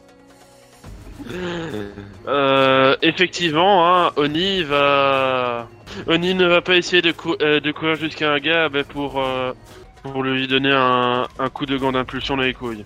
euh, 2.28 2.96
effectivement, 3.04 3.88
hein, 4.08 4.12
Oni 4.16 4.64
va. 4.64 5.68
Oni 6.08 6.34
ne 6.34 6.48
va 6.48 6.62
pas 6.62 6.78
essayer 6.78 7.04
de, 7.04 7.12
cou- 7.12 7.36
euh, 7.44 7.60
de 7.60 7.72
courir 7.72 7.96
jusqu'à 7.96 8.32
un 8.32 8.40
gars 8.40 8.70
bah, 8.70 8.84
pour, 8.84 9.22
euh, 9.22 9.54
pour 10.02 10.24
lui 10.24 10.48
donner 10.48 10.72
un, 10.74 11.28
un 11.38 11.50
coup 11.50 11.68
de 11.68 11.78
gant 11.78 11.92
d'impulsion 11.92 12.36
dans 12.38 12.42
les 12.44 12.56
couilles. 12.56 12.84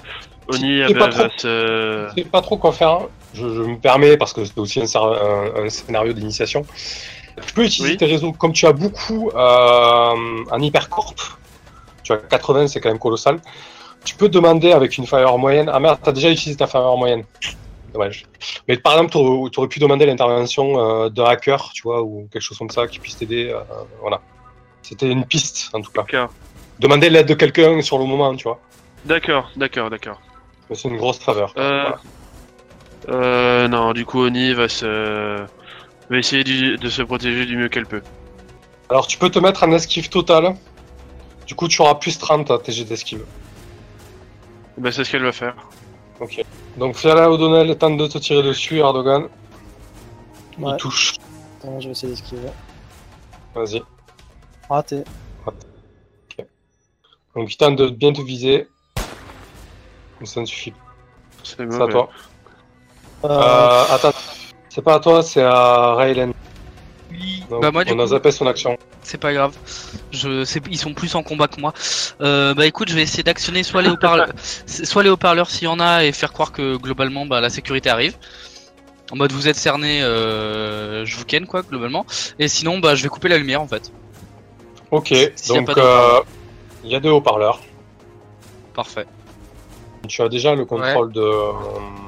Oni 0.50 0.82
C'est 0.88 0.94
pas 0.96 1.08
trop- 1.10 1.30
sais 1.38 2.24
pas 2.32 2.42
trop 2.42 2.58
quoi 2.58 2.72
faire. 2.72 3.00
Je, 3.34 3.48
je 3.48 3.62
me 3.62 3.78
permets 3.78 4.18
parce 4.18 4.34
que 4.34 4.44
c'est 4.46 4.58
aussi 4.58 4.80
un, 4.82 4.86
scer- 4.86 5.54
un- 5.58 5.66
un 5.66 5.70
scénario 5.70 6.14
d'initiation. 6.14 6.66
Tu 7.46 7.54
peux 7.54 7.64
utiliser 7.66 7.92
Oui. 7.94 7.98
tes 7.98 8.06
réseaux 8.06 8.34
comme 8.34 8.52
tu 8.54 8.66
as 8.66 8.74
beaucoup 8.74 9.30
euh, 9.30 10.44
en 10.52 10.60
hypercorp. 10.62 11.14
Tu 12.04 12.12
as 12.14 12.18
80, 12.18 12.68
c'est 12.68 12.82
quand 12.82 12.90
même 12.90 13.00
colossal. 13.00 13.40
Tu 14.04 14.16
peux 14.16 14.30
demander 14.30 14.72
avec 14.72 14.98
une 14.98 15.06
fire 15.06 15.38
moyenne. 15.38 15.70
Ah 15.72 15.80
merde, 15.80 16.00
t'as 16.02 16.12
déjà 16.12 16.30
utilisé 16.32 16.58
ta 16.58 16.68
fire 16.68 16.98
moyenne. 16.98 17.24
Dommage. 17.94 18.26
Mais 18.68 18.78
par 18.78 18.94
exemple, 18.94 19.12
t'aurais 19.12 19.50
t'aurais 19.52 19.68
pu 19.68 19.80
demander 19.80 20.06
l'intervention 20.06 20.80
euh, 20.80 21.10
d'un 21.10 21.26
hacker, 21.26 21.72
tu 21.74 21.84
vois, 21.84 22.02
ou 22.02 22.28
quelque 22.32 22.42
chose 22.42 22.58
comme 22.58 22.70
ça 22.70 22.88
qui 22.88 23.00
puisse 23.00 23.18
t'aider. 23.18 23.50
euh, 23.50 23.60
voilà. 24.02 24.22
C'était 24.82 25.10
une 25.12 25.26
piste 25.26 25.70
en 25.74 25.82
tout 25.82 25.92
cas. 25.92 26.02
D'accord. 26.02 26.30
Demander 26.80 27.10
l'aide 27.10 27.28
de 27.28 27.34
quelqu'un 27.36 27.82
sur 27.82 27.98
le 28.00 28.06
moment, 28.06 28.36
tu 28.36 28.44
vois. 28.44 28.60
D'accord, 29.06 29.50
d'accord, 29.56 29.90
d'accord. 29.90 30.20
Mais 30.70 30.76
c'est 30.76 30.88
une 30.90 30.98
grosse 30.98 31.20
faveur. 31.20 31.54
Euh, 31.58 31.84
Voilà. 31.84 32.00
euh, 33.10 33.68
non, 33.68 33.94
du 33.94 34.06
coup, 34.06 34.20
Oni 34.22 34.54
va 34.54 34.68
se. 34.70 35.46
va 36.10 36.18
essayer 36.18 36.44
du- 36.44 36.78
de 36.78 36.90
se 36.90 37.02
protéger 37.02 37.46
du 37.46 37.56
mieux 37.58 37.70
qu'elle 37.70 37.86
peut. 37.86 38.02
Alors 38.90 39.06
tu 39.08 39.18
peux 39.20 39.30
te 39.30 39.38
mettre 39.40 39.64
en 39.64 39.72
esquive 39.72 40.10
totale. 40.10 40.56
Du 41.46 41.54
coup 41.56 41.68
tu 41.68 41.82
auras 41.82 41.96
plus 41.96 42.18
30 42.18 42.50
à 42.52 42.58
tes 42.60 42.72
jets 42.72 42.86
d'esquive. 42.86 43.24
Bah, 44.78 44.92
c'est 44.92 45.04
ce 45.04 45.12
qu'elle 45.12 45.24
va 45.24 45.32
faire. 45.32 45.56
Ok. 46.20 46.44
Donc 46.78 46.96
Fiala 46.96 47.30
O'Donnell 47.32 47.78
tente 47.78 47.98
de 47.98 48.08
te 48.08 48.18
tirer 48.18 48.42
dessus, 48.42 48.78
Erdogan. 48.80 49.28
Ouais. 50.58 50.72
Il 50.74 50.78
touche. 50.78 51.14
Attends, 51.60 51.80
je 51.80 51.86
vais 51.88 51.92
essayer 51.92 52.12
d'esquiver. 52.14 52.50
Vas-y. 53.54 53.82
Raté. 54.70 55.04
Donc 57.36 57.54
il 57.54 57.58
tente 57.58 57.76
de 57.76 57.90
bien 57.90 58.12
te 58.14 58.22
viser. 58.22 58.68
Mais 60.20 60.26
ça 60.26 60.42
ne 60.42 60.46
suffit 60.46 60.72
pas. 60.72 60.78
C'est 61.44 61.62
à 61.62 61.88
toi. 61.88 62.10
Euh, 63.26 63.28
Euh, 63.30 63.84
attends. 63.96 64.14
C'est 64.70 64.82
pas 64.82 64.96
à 64.96 65.00
toi, 65.00 65.22
c'est 65.24 65.42
à 65.42 65.96
Raylen. 65.96 66.34
Oui. 67.12 67.44
Donc, 67.50 67.62
Bah 67.62 67.72
moi 67.72 67.84
du 67.84 67.92
on 67.94 68.00
a 68.00 68.04
coup, 68.04 68.10
zappé 68.10 68.32
son 68.32 68.46
action. 68.48 68.78
c'est 69.02 69.18
pas 69.18 69.34
grave. 69.34 69.56
Je, 70.12 70.46
ils 70.70 70.78
sont 70.78 70.94
plus 70.94 71.16
en 71.16 71.24
combat 71.24 71.48
que 71.48 71.60
moi. 71.60 71.74
Euh, 72.22 72.54
bah 72.54 72.66
écoute, 72.68 72.88
je 72.90 72.96
vais 72.96 73.02
essayer 73.02 73.24
d'actionner 73.24 73.64
soit 73.64 73.82
les 73.82 73.90
haut-parleurs, 73.90 74.30
soit 74.68 75.04
les 75.04 75.10
haut-parleurs 75.10 75.50
s'il 75.50 75.64
y 75.66 75.68
en 75.68 75.80
a 75.80 76.04
et 76.06 76.12
faire 76.12 76.32
croire 76.32 76.52
que 76.52 76.78
globalement 76.78 77.26
bah, 77.26 77.42
la 77.42 77.50
sécurité 77.50 77.90
arrive. 77.90 78.16
En 79.12 79.16
mode 79.16 79.32
vous 79.32 79.48
êtes 79.48 79.56
cerné, 79.56 80.04
euh, 80.04 81.04
je 81.04 81.18
vous 81.18 81.26
ken 81.26 81.48
quoi 81.48 81.64
globalement. 81.64 82.06
Et 82.38 82.48
sinon 82.48 82.78
bah 82.80 82.94
je 82.96 83.02
vais 83.04 83.10
couper 83.10 83.28
la 83.28 83.38
lumière 83.40 83.62
en 83.62 83.68
fait. 83.68 83.92
Ok. 84.92 85.14
Donc 85.48 85.70
euh, 85.78 86.22
il 86.84 86.92
y 86.92 86.96
a 86.96 87.00
deux 87.00 87.10
haut-parleurs. 87.10 87.60
Parfait. 88.76 89.08
Tu 90.08 90.22
as 90.22 90.30
déjà 90.30 90.56
le 90.56 90.64
contrôle 90.66 91.12
de, 91.12 91.20
euh, 91.22 91.52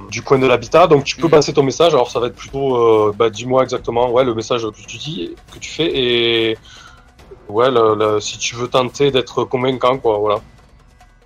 du 0.09 0.21
coin 0.23 0.39
de 0.39 0.47
l'habitat, 0.47 0.87
donc 0.87 1.03
tu 1.03 1.17
peux 1.17 1.23
Mhm. 1.27 1.31
passer 1.31 1.53
ton 1.53 1.63
message. 1.63 1.93
Alors 1.93 2.09
ça 2.09 2.19
va 2.19 2.27
être 2.27 2.35
plutôt, 2.35 2.75
euh, 2.77 3.13
bah, 3.13 3.29
dis-moi 3.29 3.63
exactement, 3.63 4.09
ouais, 4.11 4.23
le 4.23 4.33
message 4.33 4.63
que 4.63 4.87
tu 4.87 4.97
dis, 4.97 5.35
que 5.51 5.59
tu 5.59 5.69
fais, 5.69 5.91
et 5.93 6.57
ouais, 7.49 7.69
le- 7.69 7.95
le- 7.95 8.19
si 8.21 8.37
tu 8.37 8.55
veux 8.55 8.69
tenter 8.69 9.11
d'être 9.11 9.43
convaincant, 9.43 9.97
quoi, 9.97 10.17
voilà. 10.19 10.39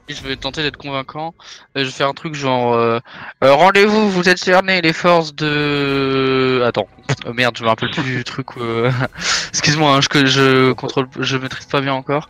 Je 0.08 0.22
vais 0.22 0.36
tenter 0.36 0.62
d'être 0.62 0.78
convaincant. 0.78 1.34
Euh, 1.76 1.80
je 1.82 1.86
vais 1.86 1.92
faire 1.92 2.08
un 2.10 2.14
truc 2.14 2.36
genre 2.36 2.74
euh, 2.76 3.00
euh, 3.44 3.54
rendez-vous, 3.54 4.10
vous 4.10 4.30
êtes 4.30 4.38
cerné 4.38 4.82
les 4.82 4.94
forces 4.94 5.34
de. 5.36 6.62
Attends, 6.64 6.88
Euh, 7.26 7.34
merde, 7.34 7.56
je 7.58 7.64
me 7.64 7.70
rappelle 7.70 7.90
plus 7.90 8.04
du 8.04 8.24
truc. 8.24 8.48
euh, 8.58 8.92
Excuse-moi, 9.50 9.96
hein, 9.96 10.02
je 10.02 10.26
je 10.28 10.74
contrôle, 10.74 11.08
je 11.20 11.38
maîtrise 11.38 11.66
pas 11.66 11.82
bien 11.82 11.94
encore. 11.96 12.28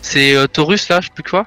C'est 0.00 0.36
Taurus 0.54 0.88
là, 0.88 1.00
je 1.02 1.06
sais 1.08 1.12
plus 1.14 1.22
quoi? 1.22 1.46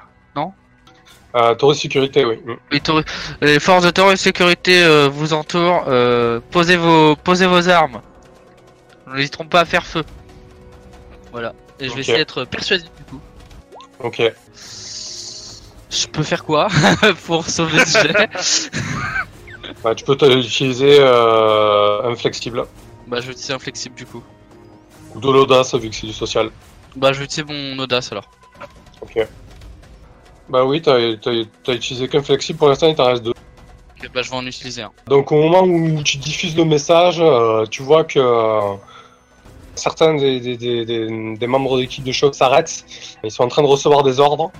Euh, 1.34 1.54
Taurus 1.54 1.80
Sécurité, 1.80 2.24
oui. 2.24 2.38
Mm. 2.44 2.52
Oui, 2.72 2.80
Taurus- 2.80 3.04
Les 3.40 3.58
forces 3.58 3.84
de 3.84 3.90
Taurus 3.90 4.20
sécurité 4.20 4.82
euh, 4.82 5.08
vous 5.08 5.32
entourent. 5.32 5.84
euh, 5.88 6.40
posez 6.50 6.76
vos, 6.76 7.16
posez 7.16 7.46
vos 7.46 7.68
armes. 7.68 8.00
Nous 9.06 9.14
n'hésiterons 9.16 9.46
pas 9.46 9.60
à 9.60 9.64
faire 9.64 9.84
feu. 9.86 10.02
Voilà. 11.32 11.54
Et 11.80 11.88
je 11.88 11.94
vais 11.94 12.00
essayer 12.00 12.18
d'être 12.18 12.44
persuasif 12.44 12.88
du 12.98 13.04
coup. 13.04 13.20
Ok. 14.00 14.22
Je 15.90 16.06
peux 16.06 16.22
faire 16.22 16.44
quoi 16.44 16.68
pour 17.26 17.48
sauver 17.48 17.84
ce 17.84 17.98
jet 17.98 18.70
Bah, 19.84 19.94
tu 19.94 20.04
peux 20.04 20.16
utiliser 20.38 20.96
euh, 21.00 22.02
un 22.10 22.14
flexible, 22.14 22.64
Bah 23.06 23.18
je 23.20 23.26
vais 23.26 23.32
utiliser 23.32 23.52
un 23.54 23.58
flexible 23.58 23.94
du 23.94 24.06
coup. 24.06 24.22
ou 25.14 25.20
de 25.20 25.30
l'audace, 25.30 25.74
vu 25.74 25.88
que 25.90 25.94
c'est 25.96 26.06
du 26.06 26.12
social. 26.12 26.50
Bah 26.96 27.12
je 27.12 27.18
vais 27.20 27.24
utiliser 27.24 27.52
mon 27.52 27.78
audace 27.82 28.12
alors. 28.12 28.28
Ok. 29.00 29.26
Bah 30.48 30.64
oui, 30.64 30.82
t'as 30.82 31.16
t'as- 31.16 31.30
t'as 31.64 31.72
utilisé 31.74 32.08
qu'un 32.08 32.22
flexible, 32.22 32.58
pour 32.58 32.68
l'instant 32.68 32.88
il 32.88 32.94
t'en 32.94 33.06
reste 33.06 33.22
deux. 33.22 33.30
Ok, 33.30 34.10
bah 34.12 34.22
je 34.22 34.30
vais 34.30 34.36
en 34.36 34.46
utiliser 34.46 34.82
un. 34.82 34.90
Donc 35.06 35.32
au 35.32 35.36
moment 35.36 35.62
où 35.62 36.02
tu 36.02 36.18
diffuses 36.18 36.56
le 36.56 36.64
message, 36.64 37.18
euh, 37.20 37.64
tu 37.70 37.82
vois 37.82 38.04
que 38.04 38.18
euh, 38.18 38.74
certains 39.74 40.14
des, 40.14 40.40
des, 40.40 40.56
des, 40.56 40.84
des- 40.84 41.36
des 41.36 41.46
membres 41.46 41.76
de 41.76 41.82
l'équipe 41.82 42.04
de 42.04 42.12
choc 42.12 42.34
s'arrêtent. 42.34 42.84
Ils 43.24 43.30
sont 43.30 43.44
en 43.44 43.48
train 43.48 43.62
de 43.62 43.68
recevoir 43.68 44.02
des 44.02 44.20
ordres 44.20 44.50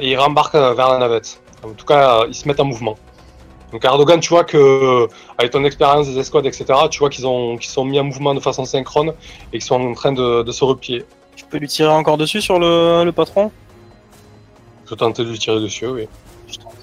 et 0.00 0.10
ils 0.10 0.16
rembarquent 0.16 0.54
euh, 0.54 0.74
vers 0.74 0.88
la 0.90 0.98
navette. 0.98 1.40
En 1.64 1.70
tout 1.70 1.86
cas, 1.86 2.24
ils 2.28 2.34
se 2.34 2.46
mettent 2.46 2.60
en 2.60 2.64
mouvement. 2.64 2.96
Donc 3.72 3.84
Erdogan, 3.84 4.20
tu 4.20 4.28
vois 4.28 4.44
que 4.44 5.08
avec 5.38 5.50
ton 5.50 5.64
expérience 5.64 6.06
des 6.06 6.18
escouades, 6.18 6.46
etc., 6.46 6.64
tu 6.88 7.00
vois 7.00 7.10
qu'ils 7.10 7.26
ont 7.26 7.56
qu'ils 7.56 7.70
sont 7.70 7.84
mis 7.84 7.98
en 7.98 8.04
mouvement 8.04 8.32
de 8.32 8.40
façon 8.40 8.64
synchrone 8.64 9.10
et 9.52 9.58
qu'ils 9.58 9.62
sont 9.62 9.80
en 9.80 9.92
train 9.94 10.12
de, 10.12 10.42
de 10.44 10.52
se 10.52 10.62
replier. 10.64 11.04
Tu 11.34 11.44
peux 11.44 11.58
lui 11.58 11.66
tirer 11.68 11.90
encore 11.92 12.16
dessus 12.16 12.40
sur 12.40 12.58
le, 12.60 13.02
le 13.04 13.12
patron? 13.12 13.50
Je 14.86 14.90
vais 14.90 14.96
tenter 14.96 15.24
de 15.24 15.30
lui 15.30 15.38
tirer 15.38 15.60
dessus, 15.60 15.86
oui. 15.86 16.08
Je 16.48 16.56
tente. 16.58 16.74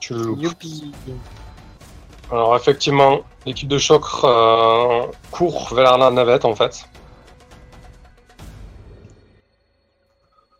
Tu 0.00 0.12
le 0.14 0.20
loupes. 0.22 0.40
Youpi. 0.42 0.92
Alors 2.30 2.54
effectivement, 2.56 3.20
l'équipe 3.46 3.68
de 3.68 3.78
choc 3.78 4.04
euh, 4.24 5.06
court 5.30 5.72
vers 5.74 5.96
la 5.98 6.10
navette 6.10 6.44
en 6.44 6.54
fait. 6.54 6.84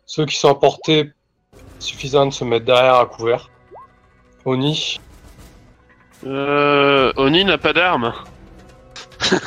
Ceux 0.05 0.25
qui 0.25 0.35
sont 0.35 0.49
à 0.49 0.55
portée 0.55 1.11
suffisante 1.79 2.33
se 2.33 2.43
mettent 2.43 2.65
derrière 2.65 2.95
à 2.95 3.05
couvert. 3.05 3.49
Oni, 4.45 4.99
Euh, 6.25 7.11
Oni 7.17 7.43
n'a 7.45 7.57
pas 7.57 7.73
d'arme. 7.73 8.13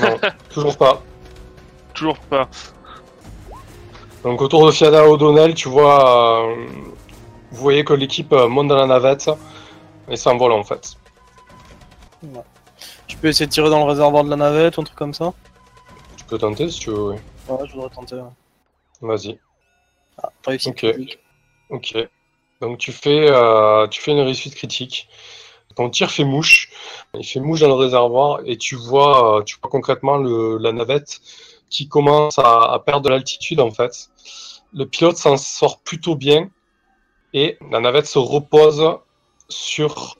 non, 0.01 0.19
toujours 0.51 0.77
pas. 0.77 1.03
Toujours 1.95 2.19
pas. 2.19 2.49
Donc 4.27 4.43
autour 4.43 4.67
de 4.67 4.73
Fiada 4.73 5.09
O'Donnell, 5.09 5.55
tu 5.55 5.69
vois, 5.69 6.51
euh, 6.51 6.67
vous 7.53 7.61
voyez 7.63 7.85
que 7.85 7.93
l'équipe 7.93 8.33
euh, 8.33 8.49
monte 8.49 8.67
dans 8.67 8.75
la 8.75 8.87
navette 8.87 9.31
et 10.09 10.17
s'envole 10.17 10.51
en 10.51 10.65
fait. 10.65 10.97
Tu 13.07 13.17
peux 13.19 13.29
essayer 13.29 13.47
de 13.47 13.53
tirer 13.53 13.71
dans 13.71 13.79
le 13.79 13.85
réservoir 13.89 14.25
de 14.25 14.31
la 14.31 14.35
navette 14.35 14.79
ou 14.79 14.81
un 14.81 14.85
truc 14.85 14.99
comme 14.99 15.15
ça? 15.15 15.33
Tu 16.17 16.25
peux 16.25 16.39
tenter 16.39 16.69
si 16.69 16.81
tu 16.81 16.91
veux. 16.91 17.11
oui. 17.11 17.17
Ouais, 17.49 17.69
je 17.69 17.73
voudrais 17.75 17.91
tenter. 17.91 18.17
ouais. 18.17 18.23
Vas-y. 19.01 19.39
Ah, 20.21 20.31
réussite 20.45 20.73
Ok. 20.73 20.79
critique. 20.93 21.19
Ok. 21.71 21.97
Donc 22.61 22.79
tu 22.79 22.91
fais, 22.91 23.31
euh, 23.31 23.87
tu 23.87 24.03
fais 24.03 24.11
une 24.11 24.23
réussite 24.23 24.57
critique. 24.57 25.09
Ton 25.77 25.89
tir 25.89 26.11
fait 26.11 26.25
mouche. 26.25 26.73
Il 27.15 27.25
fait 27.25 27.39
mouche 27.39 27.61
dans 27.61 27.69
le 27.69 27.75
réservoir 27.75 28.41
et 28.45 28.57
tu 28.57 28.75
vois, 28.75 29.43
tu 29.47 29.57
vois 29.63 29.71
concrètement 29.71 30.17
le, 30.17 30.59
la 30.59 30.73
navette 30.73 31.21
qui 31.71 31.89
commence 31.89 32.39
à, 32.39 32.73
à 32.73 32.79
perdre 32.79 33.03
de 33.03 33.09
l'altitude 33.11 33.61
en 33.61 33.71
fait. 33.71 34.09
Le 34.73 34.87
pilote 34.87 35.17
s'en 35.17 35.37
sort 35.37 35.81
plutôt 35.81 36.17
bien 36.17 36.51
et 37.33 37.59
la 37.71 37.81
navette 37.81 38.07
se 38.07 38.19
repose 38.19 38.99
sur 39.49 40.19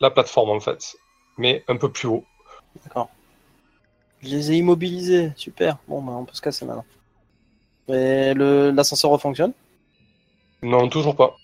la 0.00 0.10
plateforme 0.10 0.50
en 0.50 0.60
fait, 0.60 0.96
mais 1.36 1.64
un 1.68 1.76
peu 1.76 1.90
plus 1.90 2.08
haut. 2.08 2.24
Je 4.22 4.28
les 4.28 4.52
ai 4.52 4.56
immobilisés, 4.56 5.32
super. 5.36 5.78
Bon, 5.86 6.02
bah, 6.02 6.12
on 6.12 6.24
peut 6.24 6.34
se 6.34 6.40
casser 6.40 6.64
maintenant. 6.64 6.84
Et 7.88 8.34
le- 8.34 8.70
l'ascenseur 8.70 9.10
refonctionne? 9.12 9.52
Non, 10.62 10.88
toujours 10.88 11.14
pas. 11.16 11.36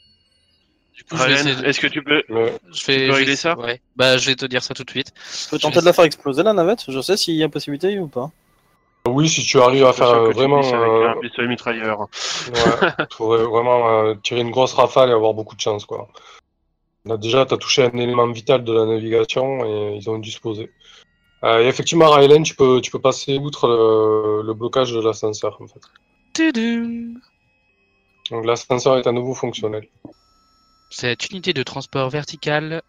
Du 0.95 1.05
coup, 1.05 1.17
je 1.17 1.23
vais 1.23 1.29
Ryan, 1.35 1.37
essayer 1.37 1.57
de- 1.57 1.65
est-ce 1.67 1.81
que 1.81 1.87
tu 1.87 2.03
peux 2.03 2.23
Mais 2.29 2.35
je 2.37 2.45
vais, 2.45 2.51
peux 2.53 2.73
je 2.73 2.87
vais 2.87 2.95
régler 3.13 3.33
essayer- 3.33 3.37
ça? 3.37 3.59
Ouais. 3.59 3.81
Bah, 3.97 4.17
je 4.17 4.27
vais 4.27 4.35
te 4.37 4.45
dire 4.47 4.63
ça 4.63 4.75
tout 4.75 4.85
de 4.85 4.91
suite. 4.91 5.13
Je 5.17 5.49
peux 5.51 5.57
Je 5.57 5.63
tenter 5.63 5.77
vais 5.77 5.81
de 5.83 5.87
la 5.87 5.93
faire 5.93 6.05
exploser 6.05 6.43
la 6.43 6.53
navette? 6.53 6.85
Je 6.89 7.01
sais 7.01 7.17
s'il 7.17 7.35
y 7.37 7.43
a 7.45 7.49
possibilité 7.49 7.99
ou 7.99 8.09
pas. 8.09 8.31
Oui, 9.15 9.29
si 9.29 9.43
tu 9.45 9.61
arrives 9.61 9.85
à 9.85 9.93
faire 9.93 10.09
euh, 10.09 10.31
vraiment, 10.31 10.59
avec 10.59 10.75
euh, 10.75 11.09
un 11.11 11.21
pistolet 11.21 11.49
mitrailleur. 11.49 12.01
Ouais, 12.01 12.91
tu 13.11 13.17
pourrais 13.17 13.45
vraiment 13.45 13.89
euh, 13.89 14.15
tirer 14.23 14.41
une 14.41 14.51
grosse 14.51 14.75
rafale 14.75 15.11
et 15.11 15.13
avoir 15.13 15.35
beaucoup 15.35 15.57
de 15.57 15.61
chance, 15.61 15.85
quoi. 15.87 16.09
Là, 17.07 17.17
déjà, 17.17 17.47
tu 17.47 17.55
as 17.55 17.57
touché 17.59 17.85
un 17.85 17.97
élément 17.99 18.27
vital 18.31 18.65
de 18.65 18.73
la 18.73 18.87
navigation 18.87 19.65
et 19.65 19.97
ils 19.97 20.09
ont 20.11 20.19
dû 20.19 20.31
se 20.31 20.41
poser. 20.41 20.71
Euh, 21.45 21.63
et 21.63 21.67
effectivement, 21.69 22.11
Rylan, 22.11 22.43
tu 22.43 22.55
peux, 22.55 22.81
tu 22.81 22.91
peux 22.91 23.01
passer 23.01 23.39
outre 23.39 23.69
le, 23.69 24.43
le 24.47 24.55
blocage 24.55 24.93
de 24.93 25.01
l'ascenseur, 25.01 25.59
en 25.61 25.67
fait. 25.67 25.81
Tudum. 26.33 27.21
Donc 28.31 28.47
l'ascenseur 28.47 28.97
est 28.97 29.07
à 29.07 29.13
nouveau 29.13 29.35
fonctionnel. 29.35 29.87
Cette 30.91 31.29
unité 31.31 31.53
de 31.53 31.63
transport 31.63 32.09
vertical 32.09 32.83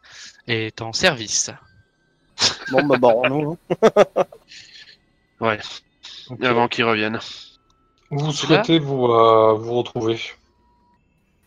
est 0.47 0.81
en 0.81 0.93
service. 0.93 1.51
Bon, 2.71 2.85
bah, 2.85 2.97
barrons-nous. 2.97 3.57
hein. 3.83 4.23
Ouais, 5.41 5.59
Avant 6.41 6.67
qu'ils 6.67 6.83
reviennent. 6.85 7.19
Vous 8.11 8.31
souhaitez 8.31 8.79
vous, 8.79 9.05
euh, 9.07 9.53
vous 9.53 9.73
retrouver? 9.75 10.19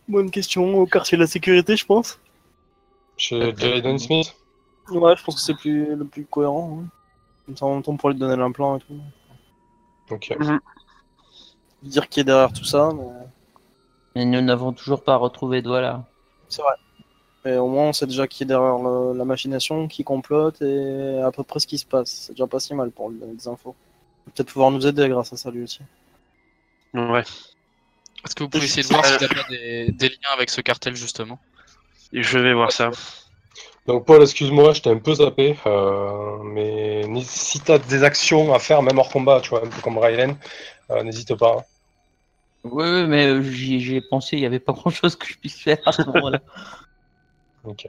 Bonne 0.07 0.31
question, 0.31 0.75
au 0.79 0.85
quartier 0.85 1.17
de 1.17 1.23
la 1.23 1.27
sécurité, 1.27 1.75
je 1.75 1.85
pense. 1.85 2.19
Chez 3.17 3.53
Jaden 3.55 3.99
Smith? 3.99 4.35
Ouais, 4.89 5.15
je 5.15 5.23
pense 5.23 5.35
que 5.35 5.41
c'est 5.41 5.53
plus, 5.55 5.95
le 5.95 6.05
plus 6.05 6.25
cohérent. 6.25 6.81
hein. 6.83 6.87
Comme 7.45 7.57
ça, 7.57 7.65
on 7.65 7.81
tombe 7.81 7.99
pour 7.99 8.09
lui 8.09 8.17
donner 8.17 8.35
l'implant 8.35 8.77
et 8.77 8.79
tout. 8.81 8.99
Ok. 10.11 10.35
Dire 11.83 12.09
qui 12.09 12.19
est 12.19 12.23
derrière 12.23 12.51
tout 12.51 12.65
ça, 12.65 12.89
mais... 12.93 13.03
Mais 14.15 14.25
nous 14.25 14.41
n'avons 14.41 14.73
toujours 14.73 15.03
pas 15.03 15.15
retrouvé 15.15 15.61
Douala. 15.61 16.03
c'est 16.49 16.61
vrai. 16.61 16.73
Mais 17.45 17.57
au 17.57 17.67
moins, 17.67 17.85
on 17.89 17.93
sait 17.93 18.07
déjà 18.07 18.27
qui 18.27 18.43
est 18.43 18.45
derrière 18.45 18.79
le- 18.79 19.13
la 19.17 19.23
machination, 19.23 19.87
qui 19.87 20.03
complote 20.03 20.61
et 20.61 21.21
à 21.23 21.31
peu 21.31 21.43
près 21.43 21.59
ce 21.59 21.67
qui 21.67 21.77
se 21.77 21.85
passe. 21.85 22.09
C'est 22.09 22.33
déjà 22.33 22.47
pas 22.47 22.59
si 22.59 22.73
mal 22.73 22.91
pour 22.91 23.09
lui 23.09 23.17
donner 23.19 23.33
des 23.33 23.47
infos. 23.47 23.75
Va 24.29 24.33
Peut-être 24.35 24.51
pouvoir 24.51 24.71
nous 24.71 24.85
aider 24.85 25.09
grâce 25.09 25.33
à 25.33 25.37
ça 25.37 25.49
lui 25.49 25.63
aussi. 25.63 25.79
Ouais. 26.93 27.21
Est-ce 28.25 28.35
que 28.35 28.43
vous 28.43 28.49
pouvez 28.49 28.65
essayer 28.65 28.83
de 28.83 28.87
voir 28.87 29.05
s'il 29.05 29.23
a 29.23 29.27
pas 29.27 29.49
des, 29.49 29.91
des 29.91 30.09
liens 30.09 30.31
avec 30.33 30.49
ce 30.49 30.61
cartel, 30.61 30.95
justement? 30.95 31.39
Et 32.13 32.21
je 32.21 32.37
vais 32.37 32.53
voir 32.53 32.71
ça. 32.71 32.91
Donc 33.87 34.05
Paul, 34.05 34.21
excuse-moi, 34.21 34.73
je 34.73 34.81
t'ai 34.81 34.89
un 34.89 34.99
peu 34.99 35.15
zappé, 35.15 35.57
euh, 35.65 36.37
mais 36.43 37.03
si 37.23 37.59
tu 37.59 37.71
as 37.71 37.79
des 37.79 38.03
actions 38.03 38.53
à 38.53 38.59
faire, 38.59 38.83
même 38.83 38.99
hors 38.99 39.09
combat, 39.09 39.41
tu 39.41 39.49
vois, 39.49 39.65
un 39.65 39.69
peu 39.69 39.81
comme 39.81 39.97
Rylan, 39.97 40.35
euh, 40.91 41.03
n'hésite 41.03 41.35
pas. 41.35 41.65
Oui, 42.63 42.85
oui, 42.87 43.07
mais 43.07 43.27
euh, 43.27 43.41
j'y 43.41 43.95
ai 43.95 44.01
pensé, 44.01 44.37
il 44.37 44.41
n'y 44.41 44.45
avait 44.45 44.59
pas 44.59 44.73
grand 44.73 44.89
chose 44.89 45.15
que 45.15 45.25
je 45.27 45.37
puisse 45.37 45.59
faire 45.59 45.79
à 45.85 45.91
ce 45.91 46.03
moment-là. 46.03 46.39
Ok. 47.65 47.87